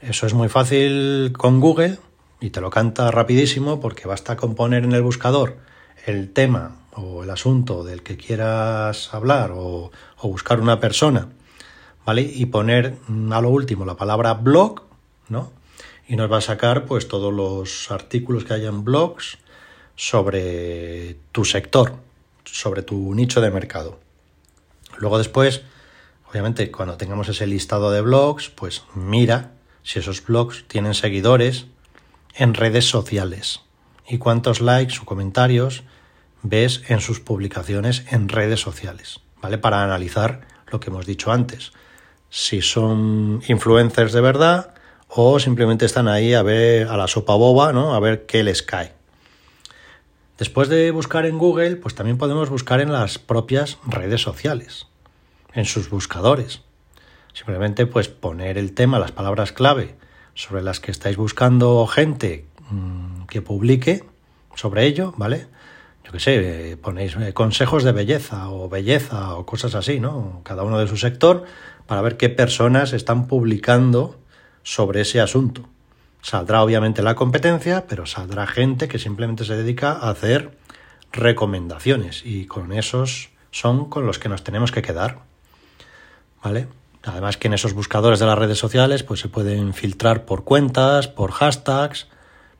Eso 0.00 0.26
es 0.26 0.32
muy 0.32 0.48
fácil 0.48 1.34
con 1.36 1.60
Google 1.60 1.98
y 2.40 2.50
te 2.50 2.60
lo 2.60 2.70
canta 2.70 3.10
rapidísimo 3.10 3.80
porque 3.80 4.08
basta 4.08 4.36
con 4.36 4.54
poner 4.54 4.84
en 4.84 4.92
el 4.92 5.02
buscador 5.02 5.58
el 6.06 6.32
tema 6.32 6.76
o 6.92 7.24
el 7.24 7.30
asunto 7.30 7.84
del 7.84 8.02
que 8.02 8.16
quieras 8.16 9.12
hablar 9.12 9.52
o, 9.54 9.90
buscar 10.22 10.60
una 10.60 10.80
persona, 10.80 11.28
¿vale? 12.06 12.22
Y 12.22 12.46
poner 12.46 12.96
a 13.30 13.40
lo 13.42 13.50
último 13.50 13.84
la 13.84 13.96
palabra 13.96 14.32
blog, 14.34 14.82
¿no? 15.28 15.52
Y 16.08 16.16
nos 16.16 16.32
va 16.32 16.38
a 16.38 16.40
sacar 16.40 16.86
pues 16.86 17.08
todos 17.08 17.34
los 17.34 17.90
artículos 17.90 18.44
que 18.44 18.54
hay 18.54 18.64
en 18.64 18.84
blogs 18.84 19.38
sobre 19.96 21.16
tu 21.32 21.44
sector, 21.44 21.96
sobre 22.44 22.82
tu 22.82 23.14
nicho 23.14 23.40
de 23.42 23.50
mercado. 23.50 23.98
Luego 24.98 25.18
después 25.18 25.62
Obviamente, 26.30 26.70
cuando 26.70 26.96
tengamos 26.96 27.28
ese 27.28 27.46
listado 27.46 27.90
de 27.90 28.00
blogs, 28.00 28.50
pues 28.50 28.82
mira 28.94 29.52
si 29.82 30.00
esos 30.00 30.24
blogs 30.24 30.64
tienen 30.66 30.94
seguidores 30.94 31.66
en 32.34 32.54
redes 32.54 32.88
sociales 32.88 33.62
y 34.08 34.18
cuántos 34.18 34.60
likes 34.60 34.98
o 35.00 35.04
comentarios 35.04 35.84
ves 36.42 36.82
en 36.88 37.00
sus 37.00 37.20
publicaciones 37.20 38.04
en 38.10 38.28
redes 38.28 38.60
sociales, 38.60 39.20
¿vale? 39.40 39.58
Para 39.58 39.82
analizar 39.82 40.46
lo 40.66 40.80
que 40.80 40.90
hemos 40.90 41.06
dicho 41.06 41.32
antes, 41.32 41.72
si 42.30 42.62
son 42.62 43.42
influencers 43.48 44.12
de 44.12 44.20
verdad 44.20 44.74
o 45.08 45.38
simplemente 45.38 45.86
están 45.86 46.08
ahí 46.08 46.34
a 46.34 46.42
ver 46.42 46.88
a 46.88 46.96
la 46.96 47.08
sopa 47.08 47.34
boba, 47.34 47.72
¿no? 47.72 47.94
A 47.94 48.00
ver 48.00 48.26
qué 48.26 48.42
les 48.42 48.62
cae. 48.62 48.92
Después 50.38 50.68
de 50.68 50.90
buscar 50.90 51.24
en 51.24 51.38
Google, 51.38 51.76
pues 51.76 51.94
también 51.94 52.18
podemos 52.18 52.50
buscar 52.50 52.80
en 52.80 52.92
las 52.92 53.18
propias 53.18 53.78
redes 53.86 54.20
sociales 54.20 54.86
en 55.54 55.64
sus 55.64 55.88
buscadores. 55.88 56.60
Simplemente 57.32 57.86
pues 57.86 58.08
poner 58.08 58.58
el 58.58 58.72
tema, 58.72 58.98
las 58.98 59.12
palabras 59.12 59.52
clave 59.52 59.94
sobre 60.34 60.62
las 60.62 60.80
que 60.80 60.90
estáis 60.90 61.16
buscando 61.16 61.86
gente 61.86 62.46
mm, 62.70 63.24
que 63.24 63.40
publique 63.40 64.04
sobre 64.54 64.84
ello, 64.84 65.14
¿vale? 65.16 65.46
Yo 66.06 66.12
qué 66.12 66.20
sé, 66.20 66.78
ponéis 66.80 67.16
eh, 67.16 67.32
consejos 67.32 67.82
de 67.82 67.90
belleza 67.90 68.48
o 68.48 68.68
belleza 68.68 69.34
o 69.34 69.44
cosas 69.44 69.74
así, 69.74 69.98
¿no? 69.98 70.40
Cada 70.44 70.62
uno 70.62 70.78
de 70.78 70.86
su 70.86 70.96
sector 70.96 71.44
para 71.86 72.00
ver 72.00 72.16
qué 72.16 72.28
personas 72.28 72.92
están 72.92 73.26
publicando 73.26 74.16
sobre 74.62 75.00
ese 75.00 75.20
asunto. 75.20 75.68
Saldrá 76.22 76.62
obviamente 76.62 77.02
la 77.02 77.16
competencia, 77.16 77.86
pero 77.88 78.06
saldrá 78.06 78.46
gente 78.46 78.86
que 78.86 79.00
simplemente 79.00 79.44
se 79.44 79.56
dedica 79.56 79.92
a 79.92 80.10
hacer 80.10 80.56
recomendaciones 81.12 82.22
y 82.24 82.46
con 82.46 82.72
esos 82.72 83.30
son 83.50 83.90
con 83.90 84.06
los 84.06 84.20
que 84.20 84.28
nos 84.28 84.44
tenemos 84.44 84.70
que 84.70 84.82
quedar. 84.82 85.20
¿vale? 86.42 86.68
Además 87.02 87.36
que 87.36 87.48
en 87.48 87.54
esos 87.54 87.72
buscadores 87.72 88.20
de 88.20 88.26
las 88.26 88.38
redes 88.38 88.58
sociales 88.58 89.02
pues 89.02 89.18
se 89.18 89.28
pueden 89.28 89.74
filtrar 89.74 90.24
por 90.24 90.44
cuentas, 90.44 91.08
por 91.08 91.32
hashtags, 91.32 92.06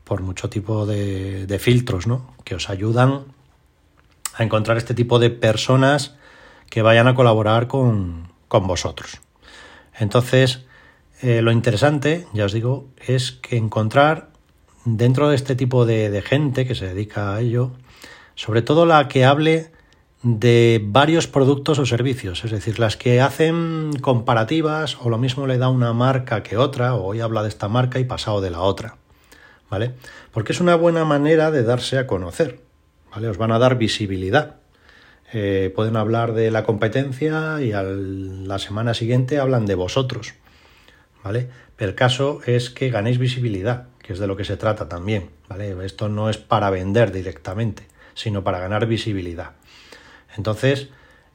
por 0.05 0.23
mucho 0.23 0.49
tipo 0.49 0.87
de, 0.87 1.59
filtros, 1.61 2.07
¿no? 2.07 2.35
Que 2.45 2.55
os 2.55 2.71
ayudan 2.71 3.25
a 4.37 4.45
encontrar 4.45 4.77
este 4.77 4.95
tipo 4.95 5.19
de 5.19 5.31
personas 5.31 6.15
que 6.71 6.83
vayan 6.83 7.09
a 7.09 7.15
colaborar 7.15 7.67
con, 7.69 8.29
vosotros. 8.49 9.21
Entonces, 9.99 10.65
eh, 11.21 11.43
lo 11.43 11.53
interesante, 11.53 12.27
ya 12.33 12.47
os 12.47 12.53
digo, 12.53 12.87
es 13.07 13.33
que 13.33 13.57
encontrar 13.57 14.31
dentro 14.85 15.29
de 15.29 15.37
este 15.37 15.57
tipo 15.57 15.85
de, 15.85 16.11
de 16.11 16.23
gente 16.23 16.67
que 16.67 16.75
se 16.75 16.87
dedica 16.87 17.35
a 17.35 17.41
ello, 17.41 17.73
sobre 18.35 18.63
todo 18.63 18.87
la 18.87 19.09
que 19.09 19.27
hable 19.27 19.73
de 20.23 20.81
varios 20.83 21.27
productos 21.27 21.79
o 21.79 21.87
servicios, 21.87 22.45
es 22.45 22.51
decir, 22.51 22.79
las 22.79 22.97
que 22.97 23.21
hacen 23.21 23.93
comparativas 24.01 24.97
o 25.01 25.11
lo 25.11 25.19
mismo 25.19 25.47
le 25.47 25.59
da 25.59 25.69
una 25.69 25.93
marca 25.93 26.43
que 26.43 26.57
otra, 26.57 26.95
o 26.95 27.05
hoy 27.05 27.21
habla 27.21 27.43
de 27.43 27.49
esta 27.49 27.69
marca 27.69 27.99
y 27.99 28.05
pasado 28.05 28.41
de 28.41 28.51
la 28.51 28.61
otra, 28.61 28.97
¿vale? 29.71 29.95
Porque 30.33 30.53
es 30.53 30.61
una 30.61 30.75
buena 30.77 31.05
manera 31.05 31.51
de 31.51 31.63
darse 31.63 31.99
a 31.99 32.07
conocer, 32.07 32.66
Os 33.17 33.39
van 33.39 33.51
a 33.51 33.59
dar 33.59 33.79
visibilidad. 33.79 34.57
Eh, 35.33 35.73
pueden 35.75 35.97
hablar 35.97 36.35
de 36.35 36.51
la 36.51 36.65
competencia 36.65 37.61
y 37.63 37.73
la 37.73 38.59
semana 38.59 38.93
siguiente 38.93 39.39
hablan 39.39 39.65
de 39.65 39.75
vosotros, 39.75 40.35
¿vale? 41.25 41.49
El 41.79 41.95
caso 41.95 42.41
es 42.47 42.71
que 42.71 42.91
ganéis 42.91 43.19
visibilidad, 43.19 43.89
que 44.03 44.13
es 44.13 44.19
de 44.19 44.27
lo 44.27 44.37
que 44.37 44.45
se 44.45 44.57
trata 44.57 44.89
también, 44.89 45.31
¿vale? 45.49 45.75
Esto 45.85 46.09
no 46.09 46.29
es 46.29 46.37
para 46.37 46.71
vender 46.71 47.11
directamente, 47.11 47.89
sino 48.15 48.45
para 48.45 48.61
ganar 48.61 48.87
visibilidad. 48.87 49.53
Entonces, 50.37 50.89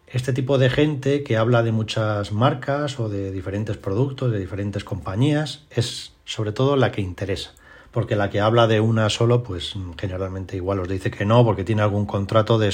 este 0.07 0.33
tipo 0.33 0.57
de 0.57 0.69
gente 0.69 1.23
que 1.23 1.35
habla 1.35 1.63
de 1.63 1.71
muchas 1.71 2.31
marcas 2.31 2.99
o 2.99 3.09
de 3.09 3.31
diferentes 3.31 3.77
productos, 3.77 4.31
de 4.31 4.39
diferentes 4.39 4.83
compañías, 4.83 5.65
es 5.71 6.13
sobre 6.25 6.51
todo 6.51 6.77
la 6.77 6.91
que 6.91 7.01
interesa. 7.01 7.53
Porque 7.91 8.15
la 8.15 8.29
que 8.29 8.39
habla 8.39 8.67
de 8.67 8.79
una 8.79 9.09
solo, 9.09 9.43
pues 9.43 9.73
generalmente 9.97 10.55
igual 10.55 10.79
os 10.79 10.87
dice 10.87 11.11
que 11.11 11.25
no, 11.25 11.43
porque 11.43 11.63
tiene 11.63 11.81
algún 11.81 12.05
contrato 12.05 12.57
de, 12.57 12.73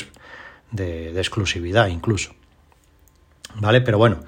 exclusividad 1.15 1.87
incluso. 1.87 2.33
¿Vale? 3.55 3.81
Pero 3.81 3.97
bueno, 3.97 4.19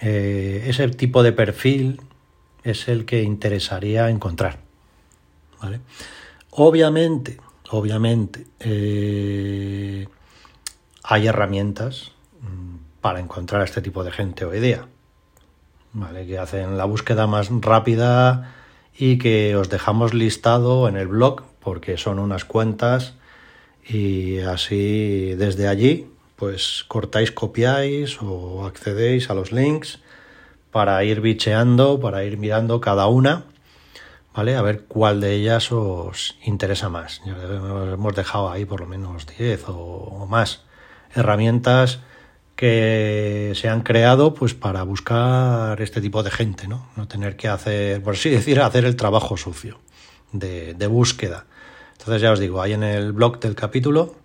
eh, 0.00 0.64
ese 0.66 0.86
tipo 0.88 1.22
de 1.22 1.32
perfil 1.32 2.02
es 2.62 2.88
el 2.88 3.06
que 3.06 3.22
interesaría 3.22 4.10
encontrar. 4.10 4.58
¿Vale? 5.62 5.80
Obviamente, 6.50 7.38
obviamente, 7.70 8.46
eh, 8.60 10.06
hay 11.04 11.26
herramientas 11.26 12.12
mm, 12.42 13.00
para 13.00 13.20
encontrar 13.20 13.62
a 13.62 13.64
este 13.64 13.80
tipo 13.80 14.04
de 14.04 14.12
gente 14.12 14.44
hoy 14.44 14.60
día. 14.60 14.86
¿Vale? 15.94 16.26
Que 16.26 16.38
hacen 16.38 16.76
la 16.76 16.84
búsqueda 16.84 17.26
más 17.26 17.48
rápida 17.50 18.57
y 18.98 19.18
que 19.18 19.54
os 19.56 19.70
dejamos 19.70 20.12
listado 20.12 20.88
en 20.88 20.96
el 20.96 21.06
blog 21.06 21.42
porque 21.60 21.96
son 21.96 22.18
unas 22.18 22.44
cuentas 22.44 23.14
y 23.86 24.40
así 24.40 25.34
desde 25.34 25.68
allí 25.68 26.10
pues 26.36 26.84
cortáis, 26.88 27.32
copiáis 27.32 28.18
o 28.20 28.66
accedéis 28.66 29.30
a 29.30 29.34
los 29.34 29.52
links 29.52 30.00
para 30.70 31.02
ir 31.02 31.20
bicheando, 31.20 31.98
para 31.98 32.24
ir 32.24 32.38
mirando 32.38 32.80
cada 32.80 33.08
una, 33.08 33.44
¿vale? 34.34 34.54
A 34.54 34.62
ver 34.62 34.84
cuál 34.84 35.20
de 35.20 35.34
ellas 35.34 35.72
os 35.72 36.36
interesa 36.44 36.88
más. 36.88 37.20
Hemos 37.26 38.14
dejado 38.14 38.50
ahí 38.50 38.64
por 38.64 38.80
lo 38.80 38.86
menos 38.86 39.26
10 39.26 39.64
o, 39.68 40.26
más 40.28 40.62
herramientas 41.14 42.00
que 42.58 43.52
se 43.54 43.68
han 43.68 43.82
creado 43.82 44.34
pues 44.34 44.52
para 44.52 44.82
buscar 44.82 45.80
este 45.80 46.00
tipo 46.00 46.24
de 46.24 46.32
gente, 46.32 46.66
¿no? 46.66 46.88
No 46.96 47.06
tener 47.06 47.36
que 47.36 47.46
hacer, 47.46 48.02
por 48.02 48.14
así 48.14 48.30
decir, 48.30 48.60
hacer 48.60 48.84
el 48.84 48.96
trabajo 48.96 49.36
sucio 49.36 49.78
de, 50.32 50.86
búsqueda. 50.88 51.46
Entonces 51.92 52.20
ya 52.20 52.32
os 52.32 52.40
digo, 52.40 52.60
ahí 52.60 52.72
en 52.72 52.82
el 52.82 53.12
blog 53.12 53.38
del 53.38 53.54
capítulo, 53.54 54.16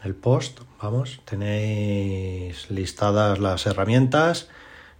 en 0.00 0.06
el 0.06 0.14
post, 0.14 0.60
vamos, 0.80 1.22
tenéis 1.24 2.70
listadas 2.70 3.40
las 3.40 3.66
herramientas 3.66 4.48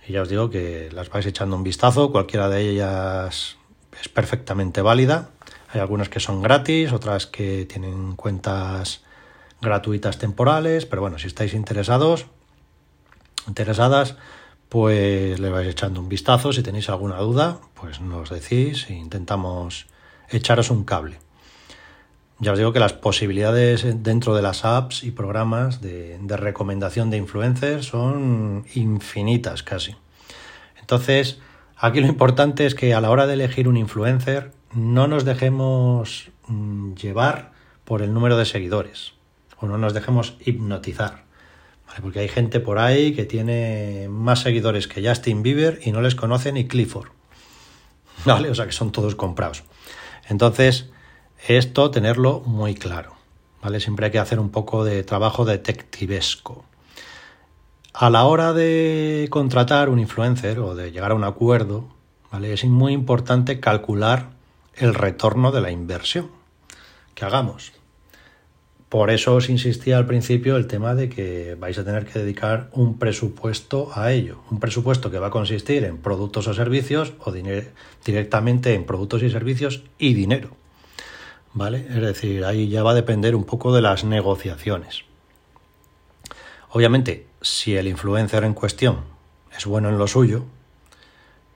y 0.08 0.14
ya 0.14 0.22
os 0.22 0.28
digo 0.28 0.50
que 0.50 0.90
las 0.90 1.08
vais 1.08 1.26
echando 1.26 1.54
un 1.54 1.62
vistazo, 1.62 2.10
cualquiera 2.10 2.48
de 2.48 2.68
ellas 2.68 3.58
es 4.02 4.08
perfectamente 4.08 4.82
válida. 4.82 5.30
Hay 5.72 5.80
algunas 5.80 6.08
que 6.08 6.18
son 6.18 6.42
gratis, 6.42 6.92
otras 6.92 7.28
que 7.28 7.64
tienen 7.66 8.16
cuentas 8.16 9.02
gratuitas 9.62 10.18
temporales, 10.18 10.84
pero 10.84 11.00
bueno, 11.00 11.16
si 11.16 11.28
estáis 11.28 11.54
interesados, 11.54 12.26
interesadas, 13.46 14.16
pues 14.68 15.38
le 15.40 15.50
vais 15.50 15.68
echando 15.68 16.00
un 16.00 16.08
vistazo. 16.08 16.52
Si 16.52 16.62
tenéis 16.62 16.88
alguna 16.88 17.18
duda, 17.18 17.58
pues 17.74 18.00
nos 18.00 18.30
decís 18.30 18.86
e 18.88 18.94
intentamos 18.94 19.86
echaros 20.30 20.70
un 20.70 20.84
cable. 20.84 21.18
Ya 22.38 22.52
os 22.52 22.58
digo 22.58 22.72
que 22.72 22.80
las 22.80 22.94
posibilidades 22.94 23.84
dentro 24.02 24.34
de 24.34 24.40
las 24.40 24.64
apps 24.64 25.04
y 25.04 25.10
programas 25.10 25.82
de, 25.82 26.18
recomendación 26.26 27.10
de 27.10 27.18
influencers 27.18 27.84
son 27.84 28.64
infinitas 28.74 29.62
casi. 29.62 29.94
Entonces, 30.80 31.38
aquí 31.76 32.00
lo 32.00 32.06
importante 32.06 32.64
es 32.64 32.74
que 32.74 32.94
a 32.94 33.02
la 33.02 33.10
hora 33.10 33.26
de 33.26 33.34
elegir 33.34 33.68
un 33.68 33.76
influencer 33.76 34.52
no 34.72 35.06
nos 35.06 35.26
dejemos 35.26 36.30
mm, 36.46 36.94
llevar 36.94 37.52
por 37.84 38.00
el 38.00 38.14
número 38.14 38.38
de 38.38 38.46
seguidores 38.46 39.12
o 39.58 39.66
no 39.66 39.76
nos 39.76 39.92
dejemos 39.92 40.36
hipnotizar. 40.40 41.24
Porque 42.00 42.20
hay 42.20 42.28
gente 42.28 42.60
por 42.60 42.78
ahí 42.78 43.14
que 43.14 43.24
tiene 43.24 44.08
más 44.08 44.40
seguidores 44.40 44.88
que 44.88 45.06
Justin 45.06 45.42
Bieber 45.42 45.80
y 45.82 45.92
no 45.92 46.00
les 46.00 46.14
conoce 46.14 46.52
ni 46.52 46.66
Clifford. 46.66 47.08
¿Vale? 48.24 48.50
O 48.50 48.54
sea 48.54 48.66
que 48.66 48.72
son 48.72 48.92
todos 48.92 49.14
comprados. 49.14 49.64
Entonces, 50.28 50.90
esto 51.46 51.90
tenerlo 51.90 52.40
muy 52.40 52.74
claro. 52.74 53.16
¿vale? 53.62 53.80
Siempre 53.80 54.06
hay 54.06 54.12
que 54.12 54.18
hacer 54.18 54.38
un 54.38 54.50
poco 54.50 54.84
de 54.84 55.02
trabajo 55.02 55.44
detectivesco. 55.44 56.64
A 57.92 58.08
la 58.08 58.24
hora 58.24 58.52
de 58.52 59.26
contratar 59.30 59.88
un 59.88 59.98
influencer 59.98 60.60
o 60.60 60.74
de 60.74 60.92
llegar 60.92 61.10
a 61.10 61.14
un 61.14 61.24
acuerdo, 61.24 61.88
¿vale? 62.30 62.52
es 62.52 62.64
muy 62.64 62.92
importante 62.92 63.60
calcular 63.60 64.30
el 64.74 64.94
retorno 64.94 65.50
de 65.50 65.60
la 65.60 65.70
inversión 65.70 66.30
que 67.14 67.24
hagamos. 67.24 67.72
Por 68.90 69.10
eso 69.10 69.36
os 69.36 69.48
insistía 69.48 69.96
al 69.96 70.06
principio 70.06 70.56
el 70.56 70.66
tema 70.66 70.94
de 70.94 71.08
que 71.08 71.56
vais 71.58 71.78
a 71.78 71.84
tener 71.84 72.04
que 72.04 72.18
dedicar 72.18 72.68
un 72.72 72.98
presupuesto 72.98 73.90
a 73.94 74.12
ello. 74.12 74.42
Un 74.50 74.60
presupuesto 74.60 75.10
que 75.10 75.18
va 75.18 75.28
a 75.28 75.30
consistir 75.30 75.84
en 75.84 75.96
productos 75.96 76.48
o 76.48 76.54
servicios 76.54 77.14
o 77.20 77.32
directamente 77.32 78.74
en 78.74 78.84
productos 78.84 79.22
y 79.22 79.30
servicios 79.30 79.84
y 79.96 80.12
dinero. 80.12 80.50
¿vale? 81.52 81.86
Es 81.88 82.00
decir, 82.00 82.44
ahí 82.44 82.68
ya 82.68 82.82
va 82.82 82.92
a 82.92 82.94
depender 82.94 83.34
un 83.34 83.44
poco 83.44 83.74
de 83.74 83.82
las 83.82 84.04
negociaciones. 84.04 85.04
Obviamente, 86.70 87.26
si 87.40 87.76
el 87.76 87.88
influencer 87.88 88.44
en 88.44 88.54
cuestión 88.54 89.00
es 89.56 89.66
bueno 89.66 89.88
en 89.88 89.98
lo 89.98 90.06
suyo, 90.06 90.44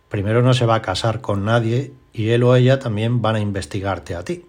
primero 0.08 0.42
no 0.42 0.54
se 0.54 0.66
va 0.66 0.76
a 0.76 0.82
casar 0.82 1.20
con 1.20 1.44
nadie 1.44 1.92
y 2.12 2.30
él 2.30 2.42
o 2.42 2.56
ella 2.56 2.78
también 2.78 3.22
van 3.22 3.36
a 3.36 3.40
investigarte 3.40 4.14
a 4.14 4.24
ti. 4.24 4.44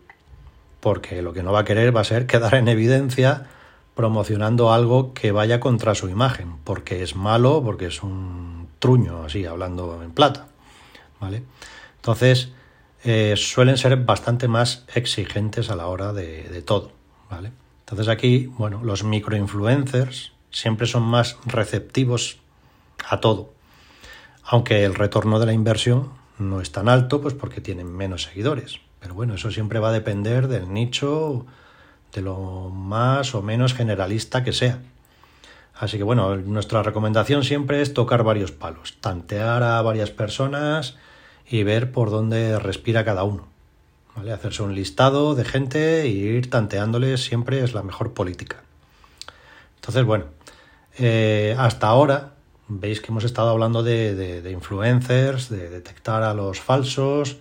Porque 0.85 1.23
lo 1.23 1.33
que 1.33 1.41
no 1.41 1.51
va 1.51 1.61
a 1.61 1.65
querer 1.65 1.95
va 1.97 2.01
a 2.01 2.03
ser 2.03 2.27
quedar 2.27 2.53
en 2.53 2.67
evidencia 2.67 3.47
promocionando 3.95 4.71
algo 4.71 5.15
que 5.15 5.31
vaya 5.31 5.59
contra 5.59 5.95
su 5.95 6.09
imagen, 6.09 6.57
porque 6.63 7.01
es 7.01 7.15
malo, 7.15 7.63
porque 7.63 7.87
es 7.87 8.03
un 8.03 8.67
truño, 8.77 9.23
así, 9.23 9.47
hablando 9.47 10.03
en 10.03 10.11
plata. 10.11 10.45
¿Vale? 11.19 11.41
Entonces, 11.95 12.51
eh, 13.03 13.33
suelen 13.35 13.77
ser 13.77 13.97
bastante 13.97 14.47
más 14.47 14.85
exigentes 14.93 15.71
a 15.71 15.75
la 15.75 15.87
hora 15.87 16.13
de, 16.13 16.61
todo. 16.63 16.91
¿vale? 17.31 17.51
Entonces 17.79 18.07
aquí, 18.07 18.45
bueno, 18.45 18.83
los 18.83 19.03
microinfluencers 19.03 20.33
siempre 20.51 20.85
son 20.85 21.01
más 21.01 21.39
receptivos 21.47 22.37
a 23.09 23.21
todo. 23.21 23.49
Aunque 24.43 24.85
el 24.85 24.93
retorno 24.93 25.39
de 25.39 25.47
la 25.47 25.53
inversión 25.53 26.11
no 26.37 26.61
es 26.61 26.71
tan 26.71 26.89
alto, 26.89 27.21
pues 27.21 27.33
porque 27.33 27.59
tienen 27.59 27.91
menos 27.91 28.21
seguidores. 28.21 28.84
Pero 29.05 29.13
bueno, 29.13 29.35
eso 29.35 29.51
siempre 29.51 29.77
va 29.77 29.89
a 29.89 29.91
depender 29.91 30.47
del 30.47 30.73
nicho, 30.73 31.45
de 32.11 32.23
lo 32.23 32.71
más 32.71 33.35
o 33.35 33.43
menos 33.43 33.75
generalista 33.75 34.43
que 34.43 34.51
sea. 34.51 34.79
Así 35.75 35.97
que 35.97 36.03
bueno, 36.03 36.35
nuestra 36.37 36.81
recomendación 36.81 37.43
siempre 37.43 37.83
es 37.83 37.93
tocar 37.93 38.23
varios 38.23 38.51
palos, 38.51 38.97
tantear 39.01 39.61
a 39.61 39.79
varias 39.83 40.09
personas 40.09 40.97
y 41.47 41.61
ver 41.61 41.91
por 41.91 42.09
dónde 42.09 42.57
respira 42.57 43.05
cada 43.05 43.21
uno. 43.21 43.45
¿vale? 44.15 44.33
Hacerse 44.33 44.63
un 44.63 44.73
listado 44.73 45.35
de 45.35 45.45
gente 45.45 46.01
e 46.01 46.07
ir 46.07 46.49
tanteándoles 46.49 47.23
siempre 47.23 47.63
es 47.63 47.75
la 47.75 47.83
mejor 47.83 48.15
política. 48.15 48.63
Entonces, 49.75 50.03
bueno, 50.03 50.25
eh, 50.97 51.55
hasta 51.59 51.89
ahora 51.89 52.31
veis 52.67 53.01
que 53.01 53.11
hemos 53.11 53.23
estado 53.23 53.51
hablando 53.51 53.83
de, 53.83 54.41
de, 54.41 54.51
influencers, 54.51 55.49
de 55.49 55.69
detectar 55.69 56.23
a 56.23 56.33
los 56.33 56.59
falsos, 56.59 57.37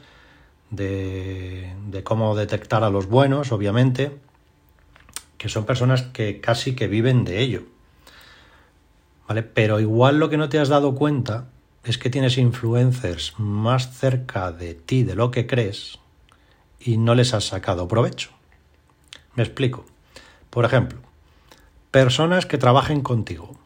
de, 0.70 1.74
de, 1.88 2.02
cómo 2.02 2.34
detectar 2.34 2.84
a 2.84 2.90
los 2.90 3.06
buenos, 3.06 3.52
obviamente, 3.52 4.16
que 5.38 5.48
son 5.48 5.64
personas 5.64 6.02
que 6.02 6.40
casi 6.40 6.74
que 6.74 6.88
viven 6.88 7.24
de 7.24 7.40
ello. 7.40 7.62
¿Vale? 9.28 9.42
Pero 9.42 9.80
igual 9.80 10.18
lo 10.18 10.28
que 10.28 10.36
no 10.36 10.48
te 10.48 10.58
has 10.58 10.68
dado 10.68 10.94
cuenta 10.94 11.48
es 11.84 11.98
que 11.98 12.10
tienes 12.10 12.38
influencers 12.38 13.34
más 13.38 13.96
cerca 13.98 14.52
de 14.52 14.74
ti 14.74 15.02
de 15.02 15.14
lo 15.14 15.30
que 15.30 15.46
crees 15.46 15.98
y 16.80 16.96
no 16.96 17.14
les 17.14 17.34
has 17.34 17.44
sacado 17.44 17.88
provecho. 17.88 18.30
Me 19.34 19.42
explico. 19.42 19.84
Por 20.50 20.64
ejemplo, 20.64 20.98
personas 21.90 22.46
que 22.46 22.58
trabajen 22.58 23.00
contigo, 23.00 23.56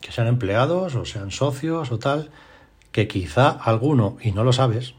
que 0.00 0.12
sean 0.12 0.28
empleados 0.28 0.94
o 0.94 1.04
sean 1.04 1.30
socios 1.30 1.90
o 1.90 1.98
tal, 1.98 2.30
que 2.92 3.08
quizá 3.08 3.48
alguno, 3.48 4.16
y 4.22 4.32
no 4.32 4.44
lo 4.44 4.52
sabes, 4.52 4.94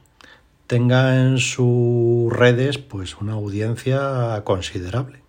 tenga 0.70 1.20
en 1.20 1.40
sus 1.40 2.32
redes 2.32 2.78
pues 2.78 3.18
una 3.18 3.34
audiencia 3.34 4.44
considerable. 4.44 5.24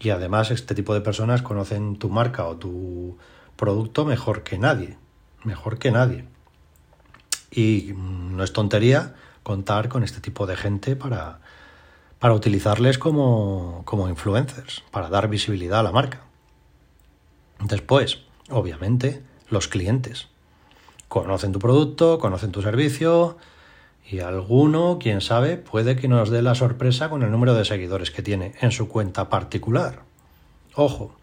Y 0.00 0.10
además 0.10 0.50
este 0.50 0.74
tipo 0.74 0.94
de 0.94 1.00
personas 1.00 1.42
conocen 1.42 1.96
tu 1.96 2.08
marca 2.08 2.44
o 2.46 2.56
tu 2.56 3.16
producto 3.54 4.04
mejor 4.04 4.42
que 4.42 4.58
nadie, 4.58 4.98
mejor 5.44 5.78
que 5.78 5.92
nadie. 5.92 6.24
Y 7.52 7.94
no 7.96 8.42
es 8.42 8.52
tontería 8.52 9.14
contar 9.44 9.88
con 9.88 10.02
este 10.02 10.20
tipo 10.20 10.44
de 10.44 10.56
gente 10.56 10.96
para, 10.96 11.38
para 12.18 12.34
utilizarles 12.34 12.98
como, 12.98 13.82
como 13.84 14.08
influencers, 14.08 14.82
para 14.90 15.08
dar 15.08 15.28
visibilidad 15.28 15.78
a 15.78 15.84
la 15.84 15.92
marca. 15.92 16.22
Después, 17.60 18.22
obviamente, 18.50 19.22
los 19.50 19.68
clientes. 19.68 20.26
Conocen 21.06 21.52
tu 21.52 21.60
producto, 21.60 22.18
conocen 22.18 22.50
tu 22.50 22.60
servicio 22.60 23.36
y 24.06 24.20
alguno, 24.20 24.98
quién 25.00 25.20
sabe, 25.20 25.56
puede 25.56 25.96
que 25.96 26.08
nos 26.08 26.30
dé 26.30 26.42
la 26.42 26.54
sorpresa 26.54 27.08
con 27.08 27.22
el 27.22 27.30
número 27.30 27.54
de 27.54 27.64
seguidores 27.64 28.10
que 28.10 28.22
tiene 28.22 28.54
en 28.60 28.70
su 28.70 28.88
cuenta 28.88 29.30
particular. 29.30 30.02
Ojo, 30.74 31.14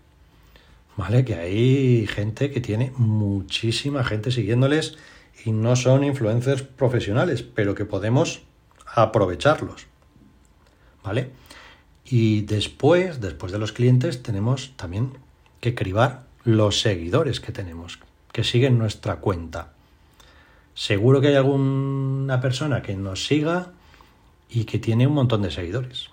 ¿vale? 0.97 1.23
Que 1.23 1.35
hay 1.35 2.07
gente 2.07 2.49
que 2.51 2.61
tiene 2.61 2.91
muchísima 2.97 4.03
gente 4.03 4.31
siguiéndoles 4.31 4.97
y 5.45 5.51
no 5.51 5.75
son 5.75 6.03
influencers 6.03 6.63
profesionales, 6.63 7.43
pero 7.43 7.75
que 7.75 7.85
podemos 7.85 8.41
aprovecharlos. 8.85 9.87
¿Vale? 11.03 11.31
Y 12.05 12.41
después, 12.41 13.21
después 13.21 13.51
de 13.51 13.59
los 13.59 13.71
clientes, 13.71 14.23
tenemos 14.23 14.73
también 14.75 15.13
que 15.59 15.75
cribar 15.75 16.23
los 16.43 16.81
seguidores 16.81 17.39
que 17.39 17.51
tenemos, 17.51 17.99
que 18.31 18.43
siguen 18.43 18.77
nuestra 18.77 19.17
cuenta. 19.17 19.73
Seguro 20.73 21.21
que 21.21 21.27
hay 21.27 21.36
alguna 21.36 22.39
persona 22.39 22.81
que 22.81 22.95
nos 22.95 23.25
siga 23.25 23.71
y 24.49 24.65
que 24.65 24.79
tiene 24.79 25.07
un 25.07 25.13
montón 25.13 25.41
de 25.41 25.51
seguidores. 25.51 26.10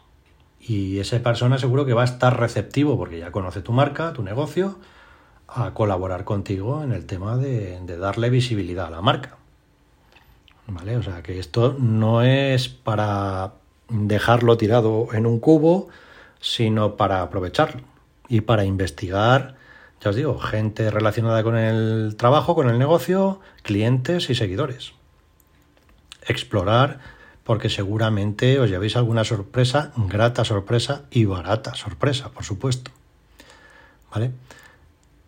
Y 0.60 0.98
esa 0.98 1.22
persona 1.22 1.58
seguro 1.58 1.86
que 1.86 1.94
va 1.94 2.02
a 2.02 2.06
estar 2.06 2.38
receptivo 2.38 2.96
porque 2.96 3.18
ya 3.18 3.32
conoce 3.32 3.62
tu 3.62 3.72
marca, 3.72 4.12
tu 4.12 4.22
negocio, 4.22 4.78
a 5.48 5.72
colaborar 5.72 6.24
contigo 6.24 6.82
en 6.82 6.92
el 6.92 7.06
tema 7.06 7.36
de, 7.36 7.80
darle 7.98 8.30
visibilidad 8.30 8.86
a 8.86 8.90
la 8.90 9.00
marca. 9.00 9.36
¿Vale? 10.66 10.96
O 10.98 11.02
sea 11.02 11.22
que 11.22 11.38
esto 11.38 11.74
no 11.78 12.22
es 12.22 12.68
para 12.68 13.54
dejarlo 13.88 14.58
tirado 14.58 15.08
en 15.14 15.24
un 15.24 15.40
cubo, 15.40 15.88
sino 16.40 16.96
para 16.96 17.22
aprovecharlo 17.22 17.82
y 18.28 18.42
para 18.42 18.64
investigar, 18.64 19.56
ya 20.00 20.10
os 20.10 20.16
digo, 20.16 20.38
gente 20.38 20.90
relacionada 20.90 21.42
con 21.42 21.56
el 21.56 22.16
trabajo, 22.16 22.54
con 22.54 22.68
el 22.68 22.78
negocio, 22.78 23.40
clientes 23.62 24.30
y 24.30 24.34
seguidores. 24.34 24.92
Explorar 26.26 27.00
porque 27.42 27.70
seguramente 27.70 28.60
os 28.60 28.68
llevéis 28.68 28.96
alguna 28.96 29.24
sorpresa, 29.24 29.92
grata 29.96 30.44
sorpresa 30.44 31.04
y 31.10 31.24
barata 31.24 31.74
sorpresa, 31.74 32.30
por 32.30 32.44
supuesto. 32.44 32.90
¿Vale? 34.12 34.32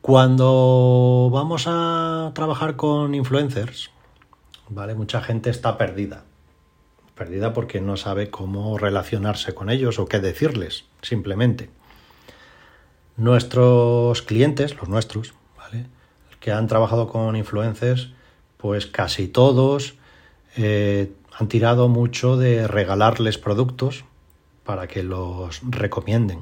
Cuando 0.03 1.31
vamos 1.33 1.65
a 1.67 2.33
trabajar 2.35 2.77
con 2.77 3.15
influencers, 3.15 3.91
¿vale? 4.69 4.95
Mucha 4.95 5.21
gente 5.21 5.51
está 5.51 5.77
perdida. 5.79 6.25
Perdida 7.15 7.53
porque 7.53 7.81
no 7.81 7.97
sabe 7.97 8.31
cómo 8.31 8.79
relacionarse 8.79 9.55
con 9.55 9.69
ellos 9.69 9.99
o 9.99 10.07
qué 10.07 10.21
decirles, 10.21 10.85
simplemente. 11.03 11.71
Nuestros 13.21 14.23
clientes, 14.23 14.75
los 14.77 14.89
nuestros, 14.89 15.35
¿vale? 15.59 15.85
Que 16.41 16.53
han 16.53 16.67
trabajado 16.67 17.07
con 17.07 17.37
influencers, 17.37 18.13
pues 18.57 18.87
casi 18.87 19.29
todos 19.29 19.95
eh, 20.57 21.13
han 21.39 21.49
tirado 21.49 21.89
mucho 21.89 22.39
de 22.39 22.67
regalarles 22.67 23.37
productos 23.37 24.07
para 24.65 24.89
que 24.89 25.03
los 25.03 25.61
recomienden 25.69 26.41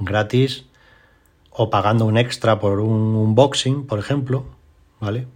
gratis 0.00 0.64
o 1.50 1.68
pagando 1.68 2.06
un 2.06 2.16
extra 2.16 2.58
por 2.58 2.80
un 2.80 3.14
unboxing, 3.14 3.86
por 3.86 3.98
ejemplo, 3.98 4.46
¿vale? 5.00 5.26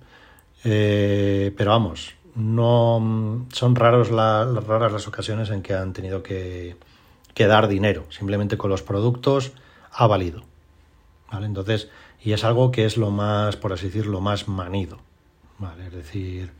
Eh, 0.65 1.53
pero 1.55 1.73
vamos, 1.73 2.15
no 2.35 3.47
son 3.53 3.77
raros 3.77 4.09
raras 4.09 4.93
las 4.93 5.07
ocasiones 5.07 5.51
en 5.51 5.61
que 5.61 5.75
han 5.75 5.93
tenido 5.93 6.23
que, 6.23 6.77
dar 7.37 7.69
dinero. 7.69 8.05
Simplemente 8.09 8.57
con 8.57 8.71
los 8.71 8.83
productos 8.83 9.53
ha 9.93 10.07
valido. 10.07 10.43
Entonces, 11.47 11.89
y 12.23 12.33
es 12.33 12.45
algo 12.45 12.71
que 12.71 12.85
es 12.85 12.97
lo 12.97 13.11
más, 13.11 13.57
por 13.57 13.73
así 13.73 13.87
decirlo, 13.87 14.21
más 14.21 14.49
manido. 14.49 14.99
¿Vale? 15.59 15.87
Es 15.87 15.93
decir, 15.93 16.53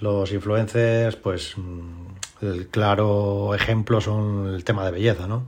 los 0.00 0.32
influencers, 0.32 1.16
pues 1.16 1.54
mm, 1.56 2.44
el 2.46 2.68
claro 2.68 3.54
ejemplo 3.54 4.00
son 4.00 4.48
el 4.54 4.64
tema 4.64 4.84
de 4.84 4.90
belleza, 4.90 5.26
¿no? 5.26 5.44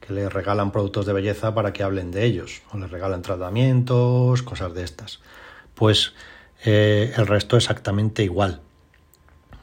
Que 0.00 0.12
le 0.12 0.28
regalan 0.28 0.72
productos 0.72 1.06
de 1.06 1.12
belleza 1.12 1.54
para 1.54 1.72
que 1.72 1.82
hablen 1.82 2.10
de 2.10 2.24
ellos, 2.24 2.62
o 2.72 2.78
les 2.78 2.90
regalan 2.90 3.22
tratamientos, 3.22 4.42
cosas 4.42 4.74
de 4.74 4.84
estas. 4.84 5.20
Pues 5.74 6.14
eh, 6.64 7.12
el 7.16 7.26
resto 7.26 7.56
exactamente 7.56 8.24
igual. 8.24 8.60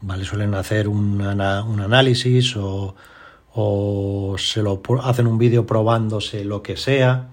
¿Vale? 0.02 0.24
Suelen 0.24 0.54
hacer 0.54 0.88
un, 0.88 1.20
un 1.22 1.80
análisis 1.82 2.56
o, 2.58 2.96
o, 3.54 4.36
se 4.38 4.62
lo 4.62 4.82
hacen 5.02 5.28
un 5.28 5.38
vídeo 5.38 5.66
probándose 5.66 6.46
lo 6.46 6.62
que 6.62 6.78
sea, 6.78 7.30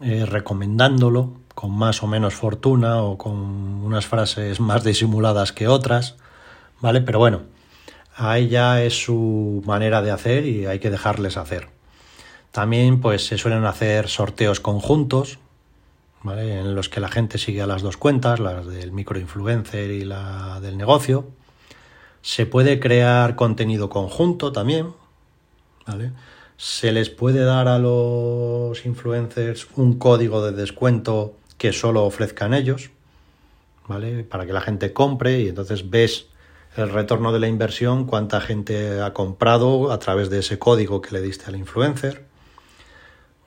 eh, 0.00 0.24
recomendándolo 0.24 1.34
con 1.54 1.72
más 1.72 2.02
o 2.02 2.06
menos 2.06 2.34
fortuna 2.34 3.02
o 3.02 3.18
con 3.18 3.34
unas 3.34 4.06
frases 4.06 4.58
más 4.58 4.82
disimuladas 4.82 5.52
que 5.52 5.68
otras, 5.68 6.16
¿vale? 6.80 7.02
Pero 7.02 7.18
bueno, 7.18 7.42
ahí 8.16 8.48
ya 8.48 8.82
es 8.82 9.04
su 9.04 9.62
manera 9.66 10.00
de 10.00 10.10
hacer 10.10 10.46
y 10.46 10.64
hay 10.64 10.78
que 10.78 10.90
dejarles 10.90 11.36
hacer. 11.36 11.68
También 12.50 13.00
pues 13.00 13.26
se 13.26 13.36
suelen 13.36 13.64
hacer 13.66 14.08
sorteos 14.08 14.58
conjuntos, 14.60 15.38
¿vale? 16.22 16.60
En 16.60 16.74
los 16.74 16.88
que 16.88 17.00
la 17.00 17.08
gente 17.08 17.36
sigue 17.36 17.60
a 17.60 17.66
las 17.66 17.82
dos 17.82 17.96
cuentas, 17.96 18.40
las 18.40 18.66
del 18.66 18.92
microinfluencer 18.92 19.90
y 19.90 20.04
la 20.04 20.60
del 20.60 20.78
negocio. 20.78 21.28
Se 22.22 22.46
puede 22.46 22.80
crear 22.80 23.36
contenido 23.36 23.90
conjunto 23.90 24.50
también, 24.50 24.94
¿vale? 25.86 26.12
Se 26.60 26.92
les 26.92 27.08
puede 27.08 27.42
dar 27.42 27.68
a 27.68 27.78
los 27.78 28.84
influencers 28.84 29.66
un 29.76 29.98
código 29.98 30.44
de 30.44 30.52
descuento 30.52 31.34
que 31.56 31.72
solo 31.72 32.04
ofrezcan 32.04 32.52
ellos, 32.52 32.90
¿vale? 33.88 34.24
Para 34.24 34.44
que 34.44 34.52
la 34.52 34.60
gente 34.60 34.92
compre 34.92 35.40
y 35.40 35.48
entonces 35.48 35.88
ves 35.88 36.26
el 36.76 36.90
retorno 36.90 37.32
de 37.32 37.38
la 37.38 37.48
inversión, 37.48 38.04
cuánta 38.04 38.42
gente 38.42 39.00
ha 39.00 39.14
comprado 39.14 39.90
a 39.90 39.98
través 40.00 40.28
de 40.28 40.40
ese 40.40 40.58
código 40.58 41.00
que 41.00 41.12
le 41.12 41.22
diste 41.22 41.46
al 41.46 41.56
influencer, 41.56 42.26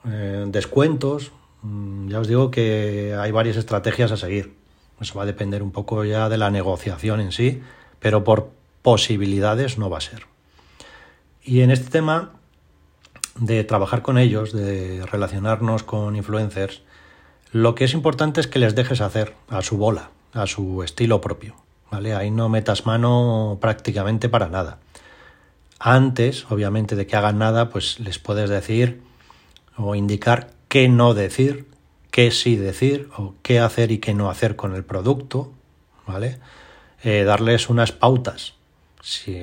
eh, 0.08 0.46
descuentos. 0.48 1.30
Mm, 1.62 2.08
ya 2.08 2.18
os 2.18 2.26
digo 2.26 2.50
que 2.50 3.14
hay 3.16 3.30
varias 3.30 3.56
estrategias 3.56 4.10
a 4.10 4.16
seguir. 4.16 4.56
Eso 5.00 5.14
va 5.14 5.22
a 5.22 5.26
depender 5.26 5.62
un 5.62 5.70
poco 5.70 6.04
ya 6.04 6.28
de 6.28 6.36
la 6.36 6.50
negociación 6.50 7.20
en 7.20 7.30
sí, 7.30 7.62
pero 8.00 8.24
por 8.24 8.50
posibilidades 8.82 9.78
no 9.78 9.88
va 9.88 9.98
a 9.98 10.00
ser. 10.00 10.26
Y 11.44 11.60
en 11.60 11.70
este 11.70 11.90
tema 11.92 12.40
de 13.36 13.64
trabajar 13.64 14.02
con 14.02 14.18
ellos, 14.18 14.52
de 14.52 15.04
relacionarnos 15.06 15.82
con 15.82 16.16
influencers, 16.16 16.82
lo 17.50 17.74
que 17.74 17.84
es 17.84 17.94
importante 17.94 18.40
es 18.40 18.46
que 18.46 18.58
les 18.58 18.74
dejes 18.74 19.00
hacer 19.00 19.34
a 19.48 19.62
su 19.62 19.76
bola, 19.76 20.10
a 20.32 20.46
su 20.46 20.82
estilo 20.82 21.20
propio. 21.20 21.54
¿vale? 21.90 22.14
Ahí 22.14 22.30
no 22.30 22.48
metas 22.48 22.86
mano 22.86 23.58
prácticamente 23.60 24.28
para 24.28 24.48
nada. 24.48 24.78
Antes, 25.78 26.50
obviamente, 26.50 26.96
de 26.96 27.06
que 27.06 27.16
hagan 27.16 27.38
nada, 27.38 27.70
pues 27.70 28.00
les 28.00 28.18
puedes 28.18 28.50
decir 28.50 29.02
o 29.76 29.94
indicar 29.94 30.50
qué 30.68 30.88
no 30.88 31.14
decir, 31.14 31.68
qué 32.10 32.30
sí 32.30 32.56
decir, 32.56 33.08
o 33.16 33.34
qué 33.42 33.60
hacer 33.60 33.92
y 33.92 33.98
qué 33.98 34.14
no 34.14 34.30
hacer 34.30 34.56
con 34.56 34.74
el 34.74 34.84
producto, 34.84 35.52
¿vale? 36.06 36.38
Eh, 37.02 37.24
darles 37.24 37.68
unas 37.68 37.92
pautas, 37.92 38.54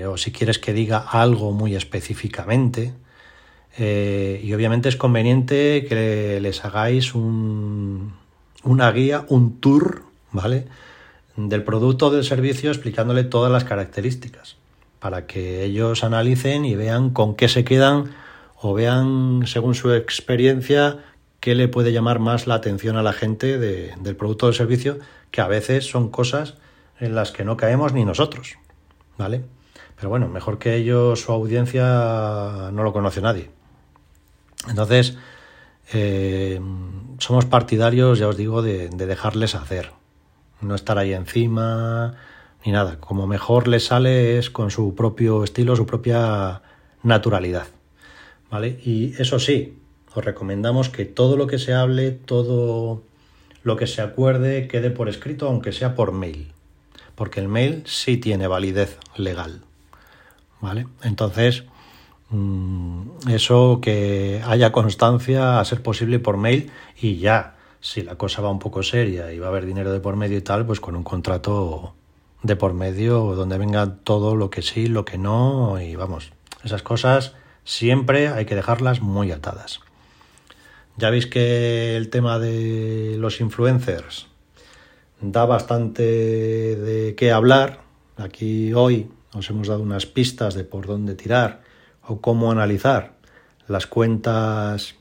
o 0.07 0.17
si 0.17 0.31
quieres 0.31 0.57
que 0.57 0.73
diga 0.73 0.97
algo 0.97 1.51
muy 1.51 1.75
específicamente, 1.75 2.93
eh, 3.77 4.41
y 4.43 4.53
obviamente 4.53 4.89
es 4.89 4.97
conveniente 4.97 5.85
que 5.87 6.39
les 6.41 6.63
hagáis 6.65 7.15
un, 7.15 8.13
una 8.63 8.91
guía, 8.91 9.25
un 9.29 9.59
tour, 9.59 10.03
¿vale? 10.31 10.67
Del 11.35 11.63
producto 11.63 12.07
o 12.07 12.11
del 12.11 12.23
servicio 12.23 12.69
explicándole 12.69 13.23
todas 13.23 13.51
las 13.51 13.63
características 13.63 14.57
para 14.99 15.25
que 15.25 15.63
ellos 15.63 16.03
analicen 16.03 16.63
y 16.63 16.75
vean 16.75 17.09
con 17.09 17.35
qué 17.35 17.47
se 17.47 17.63
quedan 17.63 18.11
o 18.61 18.75
vean, 18.75 19.41
según 19.47 19.73
su 19.73 19.91
experiencia, 19.93 20.99
qué 21.39 21.55
le 21.55 21.67
puede 21.67 21.91
llamar 21.91 22.19
más 22.19 22.45
la 22.45 22.53
atención 22.53 22.97
a 22.97 23.03
la 23.03 23.11
gente 23.11 23.57
del 23.57 24.15
producto 24.15 24.45
o 24.45 24.49
del 24.49 24.55
servicio, 24.55 24.99
que 25.31 25.41
a 25.41 25.47
veces 25.47 25.89
son 25.89 26.09
cosas 26.09 26.55
en 26.99 27.15
las 27.15 27.31
que 27.31 27.43
no 27.43 27.57
caemos 27.57 27.93
ni 27.93 28.05
nosotros, 28.05 28.57
¿vale? 29.17 29.41
Pero 29.95 30.09
bueno, 30.09 30.27
mejor 30.27 30.59
que 30.59 30.75
ellos, 30.75 31.21
su 31.21 31.31
audiencia 31.31 32.69
no 32.71 32.83
lo 32.83 32.93
conoce 32.93 33.21
nadie. 33.21 33.49
Entonces, 34.69 35.17
eh, 35.93 36.59
somos 37.17 37.45
partidarios, 37.45 38.19
ya 38.19 38.27
os 38.27 38.37
digo, 38.37 38.61
de, 38.61 38.89
dejarles 38.89 39.55
hacer, 39.55 39.91
no 40.61 40.75
estar 40.75 40.97
ahí 40.97 41.13
encima 41.13 42.15
ni 42.65 42.71
nada. 42.71 42.99
Como 42.99 43.27
mejor 43.27 43.67
les 43.67 43.85
sale 43.85 44.37
es 44.37 44.49
con 44.49 44.71
su 44.71 44.95
propio 44.95 45.43
estilo, 45.43 45.75
su 45.75 45.85
propia 45.85 46.61
naturalidad. 47.03 47.67
¿Vale? 48.49 48.79
Y 48.83 49.13
eso 49.21 49.39
sí, 49.39 49.77
os 50.13 50.23
recomendamos 50.23 50.89
que 50.89 51.05
todo 51.05 51.37
lo 51.37 51.47
que 51.47 51.57
se 51.57 51.73
hable, 51.73 52.11
todo 52.11 53.01
lo 53.63 53.77
que 53.77 53.87
se 53.87 54.01
acuerde, 54.01 54.67
quede 54.67 54.91
por 54.91 55.09
escrito, 55.09 55.47
aunque 55.47 55.71
sea 55.71 55.95
por 55.95 56.11
mail. 56.11 56.51
Porque 57.15 57.39
el 57.39 57.47
mail 57.47 57.83
sí 57.85 58.17
tiene 58.17 58.47
validez 58.47 58.97
legal. 59.15 59.61
¿Vale? 60.59 60.87
Entonces, 61.03 61.63
eso 63.29 63.79
que 63.81 64.41
haya 64.45 64.71
constancia 64.71 65.59
a 65.59 65.65
ser 65.65 65.83
posible 65.83 66.19
por 66.19 66.37
mail 66.37 66.71
y 66.99 67.17
ya, 67.17 67.55
si 67.81 68.01
la 68.01 68.15
cosa 68.15 68.41
va 68.41 68.49
un 68.49 68.59
poco 68.59 68.83
seria 68.83 69.33
y 69.33 69.39
va 69.39 69.47
a 69.47 69.49
haber 69.49 69.65
dinero 69.65 69.91
de 69.91 69.99
por 69.99 70.15
medio 70.15 70.37
y 70.37 70.41
tal, 70.41 70.65
pues 70.65 70.79
con 70.79 70.95
un 70.95 71.03
contrato 71.03 71.93
de 72.43 72.55
por 72.55 72.73
medio 72.73 73.35
donde 73.35 73.57
venga 73.57 73.97
todo 74.03 74.35
lo 74.35 74.49
que 74.49 74.61
sí, 74.61 74.87
lo 74.87 75.03
que 75.03 75.17
no 75.17 75.81
y 75.81 75.95
vamos, 75.95 76.31
esas 76.63 76.83
cosas 76.83 77.33
siempre 77.65 78.29
hay 78.29 78.45
que 78.45 78.55
dejarlas 78.55 79.01
muy 79.01 79.31
atadas. 79.31 79.81
Ya 80.97 81.09
veis 81.09 81.27
que 81.27 81.95
el 81.97 82.09
tema 82.09 82.39
de 82.39 83.15
los 83.17 83.41
influencers 83.41 84.27
da 85.21 85.45
bastante 85.45 86.03
de 86.03 87.15
qué 87.15 87.31
hablar. 87.31 87.81
Aquí 88.17 88.73
hoy 88.73 89.09
os 89.33 89.49
hemos 89.49 89.67
dado 89.67 89.81
unas 89.81 90.05
pistas 90.05 90.53
de 90.53 90.63
por 90.63 90.87
dónde 90.87 91.15
tirar 91.15 91.60
o 92.07 92.21
cómo 92.21 92.51
analizar 92.51 93.13
las 93.67 93.87
cuentas 93.87 94.95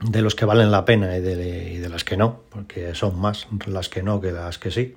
de 0.00 0.22
los 0.22 0.34
que 0.34 0.44
valen 0.44 0.70
la 0.70 0.84
pena 0.84 1.16
y 1.16 1.20
de, 1.20 1.88
las 1.88 2.04
que 2.04 2.16
no, 2.16 2.40
porque 2.50 2.94
son 2.94 3.20
más 3.20 3.46
las 3.66 3.88
que 3.88 4.02
no 4.02 4.20
que 4.20 4.32
las 4.32 4.58
que 4.58 4.70
sí. 4.70 4.96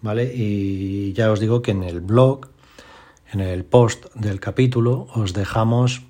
¿Vale? 0.00 0.32
Y 0.32 1.12
ya 1.14 1.32
os 1.32 1.40
digo 1.40 1.62
que 1.62 1.72
en 1.72 1.82
el 1.82 2.00
blog, 2.00 2.48
en 3.32 3.40
el 3.40 3.64
post 3.64 4.06
del 4.14 4.38
capítulo, 4.38 5.08
os 5.14 5.32
dejamos 5.32 6.02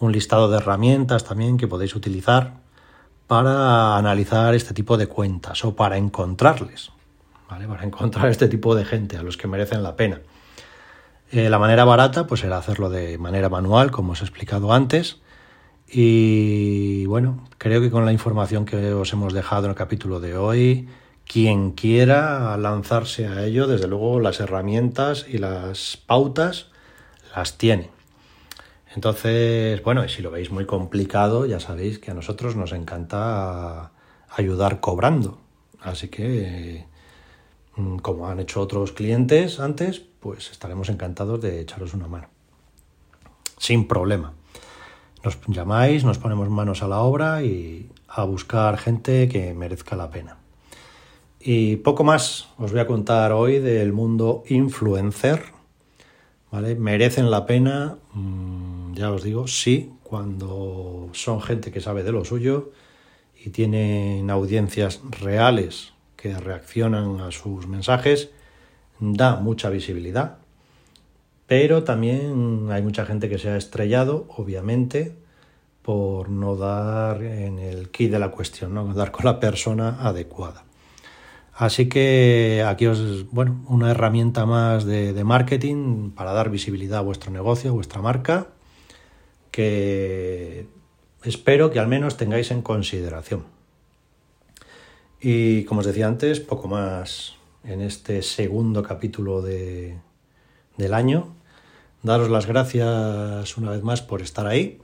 un 0.00 0.12
listado 0.12 0.50
de 0.50 0.58
herramientas 0.58 1.24
también 1.24 1.56
que 1.56 1.68
podéis 1.68 1.94
utilizar 1.94 2.54
para 3.26 3.96
analizar 3.96 4.54
este 4.54 4.74
tipo 4.74 4.96
de 4.96 5.06
cuentas 5.06 5.64
o 5.64 5.74
para 5.74 5.96
encontrarles, 5.96 6.92
¿vale? 7.48 7.66
Para 7.66 7.84
encontrar 7.84 8.28
este 8.28 8.48
tipo 8.48 8.74
de 8.74 8.84
gente 8.84 9.16
a 9.16 9.22
los 9.22 9.36
que 9.36 9.48
merecen 9.48 9.82
la 9.82 9.96
pena. 9.96 10.20
Eh, 11.32 11.50
la 11.50 11.58
manera 11.58 11.84
barata 11.84 12.26
pues 12.26 12.44
era 12.44 12.56
hacerlo 12.56 12.88
de 12.88 13.18
manera 13.18 13.48
manual, 13.48 13.90
como 13.90 14.12
os 14.12 14.20
he 14.20 14.24
explicado 14.24 14.72
antes. 14.72 15.18
Y 15.88 17.06
bueno, 17.06 17.44
creo 17.58 17.80
que 17.80 17.90
con 17.90 18.04
la 18.04 18.12
información 18.12 18.64
que 18.64 18.92
os 18.92 19.12
hemos 19.12 19.32
dejado 19.32 19.64
en 19.64 19.70
el 19.70 19.76
capítulo 19.76 20.20
de 20.20 20.36
hoy, 20.36 20.88
quien 21.26 21.72
quiera 21.72 22.56
lanzarse 22.56 23.26
a 23.26 23.44
ello, 23.44 23.66
desde 23.66 23.88
luego 23.88 24.20
las 24.20 24.40
herramientas 24.40 25.26
y 25.28 25.38
las 25.38 25.96
pautas 25.96 26.70
las 27.34 27.58
tiene. 27.58 27.90
Entonces, 28.94 29.82
bueno, 29.82 30.04
y 30.04 30.08
si 30.08 30.22
lo 30.22 30.30
veis 30.30 30.50
muy 30.50 30.64
complicado, 30.64 31.44
ya 31.46 31.60
sabéis 31.60 31.98
que 31.98 32.10
a 32.10 32.14
nosotros 32.14 32.56
nos 32.56 32.72
encanta 32.72 33.92
ayudar 34.30 34.80
cobrando. 34.80 35.38
Así 35.80 36.08
que, 36.08 36.86
mm, 37.76 37.98
como 37.98 38.28
han 38.28 38.40
hecho 38.40 38.60
otros 38.60 38.92
clientes 38.92 39.60
antes, 39.60 40.02
pues 40.26 40.50
estaremos 40.50 40.88
encantados 40.88 41.40
de 41.40 41.60
echaros 41.60 41.94
una 41.94 42.08
mano. 42.08 42.26
Sin 43.58 43.86
problema. 43.86 44.32
Nos 45.22 45.38
llamáis, 45.46 46.02
nos 46.02 46.18
ponemos 46.18 46.50
manos 46.50 46.82
a 46.82 46.88
la 46.88 46.98
obra 46.98 47.44
y 47.44 47.88
a 48.08 48.24
buscar 48.24 48.76
gente 48.76 49.28
que 49.28 49.54
merezca 49.54 49.94
la 49.94 50.10
pena. 50.10 50.38
Y 51.38 51.76
poco 51.76 52.02
más 52.02 52.48
os 52.58 52.72
voy 52.72 52.80
a 52.80 52.88
contar 52.88 53.30
hoy 53.30 53.60
del 53.60 53.92
mundo 53.92 54.42
influencer. 54.48 55.44
¿Vale? 56.50 56.74
Merecen 56.74 57.30
la 57.30 57.46
pena, 57.46 57.98
mm, 58.12 58.94
ya 58.94 59.12
os 59.12 59.22
digo, 59.22 59.46
sí, 59.46 59.92
cuando 60.02 61.08
son 61.12 61.40
gente 61.40 61.70
que 61.70 61.80
sabe 61.80 62.02
de 62.02 62.10
lo 62.10 62.24
suyo 62.24 62.72
y 63.44 63.50
tienen 63.50 64.28
audiencias 64.30 65.00
reales 65.20 65.92
que 66.16 66.36
reaccionan 66.36 67.20
a 67.20 67.30
sus 67.30 67.68
mensajes, 67.68 68.30
da 69.00 69.36
mucha 69.36 69.70
visibilidad. 69.70 70.38
Pero 71.46 71.84
también 71.84 72.68
hay 72.70 72.82
mucha 72.82 73.06
gente 73.06 73.28
que 73.28 73.38
se 73.38 73.50
ha 73.50 73.56
estrellado, 73.56 74.26
obviamente, 74.36 75.14
por 75.82 76.28
no 76.28 76.56
dar 76.56 77.22
en 77.22 77.60
el 77.60 77.90
key 77.90 78.08
de 78.08 78.18
la 78.18 78.32
cuestión, 78.32 78.74
no 78.74 78.92
dar 78.92 79.12
con 79.12 79.24
la 79.24 79.38
persona 79.38 79.98
adecuada. 80.00 80.64
Así 81.54 81.88
que 81.88 82.62
aquí 82.66 82.86
os, 82.86 83.30
bueno, 83.30 83.64
una 83.68 83.92
herramienta 83.92 84.44
más 84.44 84.84
de, 84.84 85.24
marketing 85.24 86.10
para 86.10 86.32
dar 86.32 86.50
visibilidad 86.50 86.98
a 86.98 87.02
vuestro 87.02 87.30
negocio, 87.30 87.70
a 87.70 87.72
vuestra 87.72 88.02
marca, 88.02 88.48
que 89.50 90.66
espero 91.22 91.70
que 91.70 91.78
al 91.78 91.88
menos 91.88 92.18
tengáis 92.18 92.50
en 92.50 92.60
consideración. 92.60 93.44
Y 95.18 95.64
como 95.64 95.80
os 95.80 95.86
decía 95.86 96.08
antes, 96.08 96.40
poco 96.40 96.68
más 96.68 97.35
en 97.66 97.80
este 97.80 98.22
segundo 98.22 98.82
capítulo 98.82 99.42
de, 99.42 99.98
del 100.76 100.94
año. 100.94 101.34
Daros 102.02 102.30
las 102.30 102.46
gracias 102.46 103.56
una 103.56 103.70
vez 103.72 103.82
más 103.82 104.02
por 104.02 104.22
estar 104.22 104.46
ahí. 104.46 104.78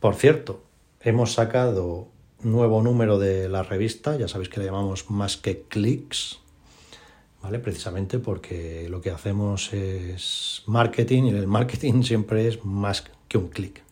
Por 0.00 0.16
cierto, 0.16 0.62
hemos 1.00 1.34
sacado 1.34 2.08
nuevo 2.40 2.82
número 2.82 3.18
de 3.18 3.48
la 3.48 3.62
revista, 3.62 4.16
ya 4.16 4.26
sabéis 4.26 4.48
que 4.48 4.58
le 4.58 4.66
llamamos 4.66 5.10
más 5.10 5.36
que 5.36 5.62
clics, 5.62 6.40
¿vale? 7.40 7.60
Precisamente 7.60 8.18
porque 8.18 8.88
lo 8.90 9.00
que 9.00 9.10
hacemos 9.10 9.72
es 9.72 10.64
marketing 10.66 11.24
y 11.24 11.30
el 11.30 11.46
marketing 11.46 12.02
siempre 12.02 12.48
es 12.48 12.64
más 12.64 13.04
que 13.28 13.38
un 13.38 13.48
clic, 13.48 13.82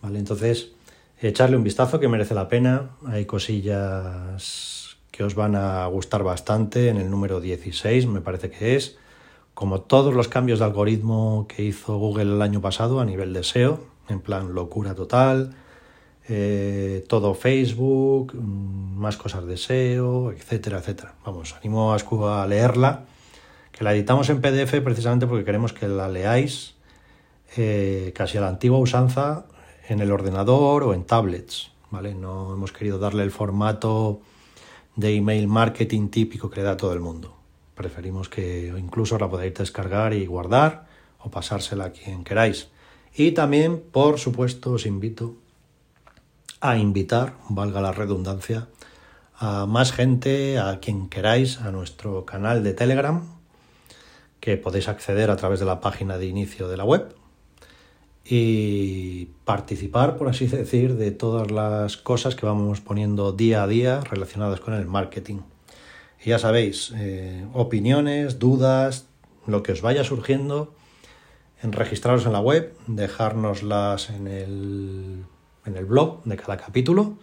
¿vale? 0.00 0.20
Entonces, 0.20 0.72
echarle 1.20 1.56
un 1.56 1.64
vistazo 1.64 1.98
que 1.98 2.06
merece 2.06 2.34
la 2.34 2.48
pena, 2.48 2.90
hay 3.04 3.24
cosillas 3.26 4.81
que 5.12 5.22
os 5.22 5.36
van 5.36 5.54
a 5.54 5.86
gustar 5.86 6.24
bastante 6.24 6.88
en 6.88 6.96
el 6.96 7.10
número 7.10 7.40
16, 7.40 8.06
me 8.06 8.22
parece 8.22 8.50
que 8.50 8.74
es, 8.74 8.98
como 9.54 9.82
todos 9.82 10.14
los 10.14 10.26
cambios 10.26 10.58
de 10.58 10.64
algoritmo 10.64 11.46
que 11.48 11.62
hizo 11.62 11.98
Google 11.98 12.32
el 12.34 12.42
año 12.42 12.60
pasado 12.62 12.98
a 12.98 13.04
nivel 13.04 13.34
de 13.34 13.44
SEO, 13.44 13.80
en 14.08 14.20
plan 14.20 14.54
locura 14.54 14.94
total, 14.94 15.54
eh, 16.28 17.04
todo 17.08 17.34
Facebook, 17.34 18.34
mm, 18.34 18.96
más 18.98 19.18
cosas 19.18 19.44
de 19.46 19.58
SEO, 19.58 20.32
etcétera, 20.32 20.78
etcétera. 20.78 21.14
Vamos, 21.26 21.54
animo 21.54 21.92
a, 21.92 22.42
a 22.42 22.46
leerla, 22.46 23.04
que 23.70 23.84
la 23.84 23.94
editamos 23.94 24.30
en 24.30 24.40
PDF 24.40 24.80
precisamente 24.82 25.26
porque 25.26 25.44
queremos 25.44 25.74
que 25.74 25.88
la 25.88 26.08
leáis 26.08 26.74
eh, 27.58 28.12
casi 28.16 28.38
a 28.38 28.40
la 28.40 28.48
antigua 28.48 28.78
usanza 28.78 29.44
en 29.88 30.00
el 30.00 30.10
ordenador 30.10 30.84
o 30.84 30.94
en 30.94 31.04
tablets, 31.04 31.70
¿vale? 31.90 32.14
No 32.14 32.54
hemos 32.54 32.72
querido 32.72 32.98
darle 32.98 33.24
el 33.24 33.30
formato 33.30 34.22
de 34.96 35.14
email 35.14 35.48
marketing 35.48 36.08
típico 36.08 36.50
que 36.50 36.60
le 36.60 36.66
da 36.66 36.76
todo 36.76 36.92
el 36.92 37.00
mundo. 37.00 37.36
Preferimos 37.74 38.28
que 38.28 38.72
incluso 38.76 39.18
la 39.18 39.28
podáis 39.28 39.54
descargar 39.54 40.12
y 40.12 40.26
guardar 40.26 40.86
o 41.18 41.30
pasársela 41.30 41.86
a 41.86 41.92
quien 41.92 42.24
queráis. 42.24 42.68
Y 43.14 43.32
también, 43.32 43.82
por 43.92 44.18
supuesto, 44.18 44.72
os 44.72 44.86
invito 44.86 45.36
a 46.60 46.76
invitar, 46.76 47.34
valga 47.48 47.80
la 47.80 47.92
redundancia, 47.92 48.68
a 49.36 49.66
más 49.66 49.92
gente, 49.92 50.58
a 50.58 50.78
quien 50.80 51.08
queráis, 51.08 51.60
a 51.60 51.72
nuestro 51.72 52.24
canal 52.24 52.62
de 52.62 52.74
Telegram, 52.74 53.22
que 54.40 54.56
podéis 54.56 54.88
acceder 54.88 55.30
a 55.30 55.36
través 55.36 55.60
de 55.60 55.66
la 55.66 55.80
página 55.80 56.18
de 56.18 56.26
inicio 56.26 56.68
de 56.68 56.76
la 56.76 56.84
web 56.84 57.14
y 58.24 59.26
participar, 59.44 60.16
por 60.16 60.28
así 60.28 60.46
decir, 60.46 60.96
de 60.96 61.10
todas 61.10 61.50
las 61.50 61.96
cosas 61.96 62.34
que 62.34 62.46
vamos 62.46 62.80
poniendo 62.80 63.32
día 63.32 63.62
a 63.62 63.66
día 63.66 64.00
relacionadas 64.00 64.60
con 64.60 64.74
el 64.74 64.86
marketing. 64.86 65.40
Y 66.24 66.30
ya 66.30 66.38
sabéis, 66.38 66.92
eh, 66.96 67.46
opiniones, 67.52 68.38
dudas, 68.38 69.06
lo 69.46 69.62
que 69.62 69.72
os 69.72 69.82
vaya 69.82 70.04
surgiendo, 70.04 70.72
en 71.62 71.72
registraros 71.72 72.26
en 72.26 72.32
la 72.32 72.40
web, 72.40 72.74
dejárnoslas 72.86 74.10
en 74.10 74.26
el 74.28 75.24
en 75.64 75.76
el 75.76 75.84
blog 75.84 76.22
de 76.24 76.36
cada 76.36 76.56
capítulo 76.56 77.14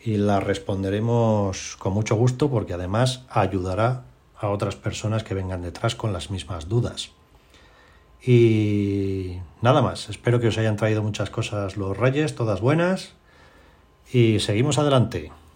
y 0.00 0.16
la 0.16 0.40
responderemos 0.40 1.76
con 1.78 1.92
mucho 1.92 2.16
gusto 2.16 2.50
porque 2.50 2.74
además 2.74 3.24
ayudará 3.28 4.04
a 4.36 4.48
otras 4.48 4.76
personas 4.76 5.24
que 5.24 5.34
vengan 5.34 5.62
detrás 5.62 5.94
con 5.94 6.12
las 6.12 6.30
mismas 6.30 6.68
dudas. 6.68 7.10
Y 8.22 9.38
nada 9.62 9.82
más, 9.82 10.08
espero 10.08 10.40
que 10.40 10.48
os 10.48 10.58
hayan 10.58 10.76
traído 10.76 11.02
muchas 11.02 11.30
cosas 11.30 11.76
los 11.76 11.96
reyes, 11.96 12.34
todas 12.34 12.60
buenas, 12.60 13.14
y 14.12 14.40
seguimos 14.40 14.78
adelante. 14.78 15.32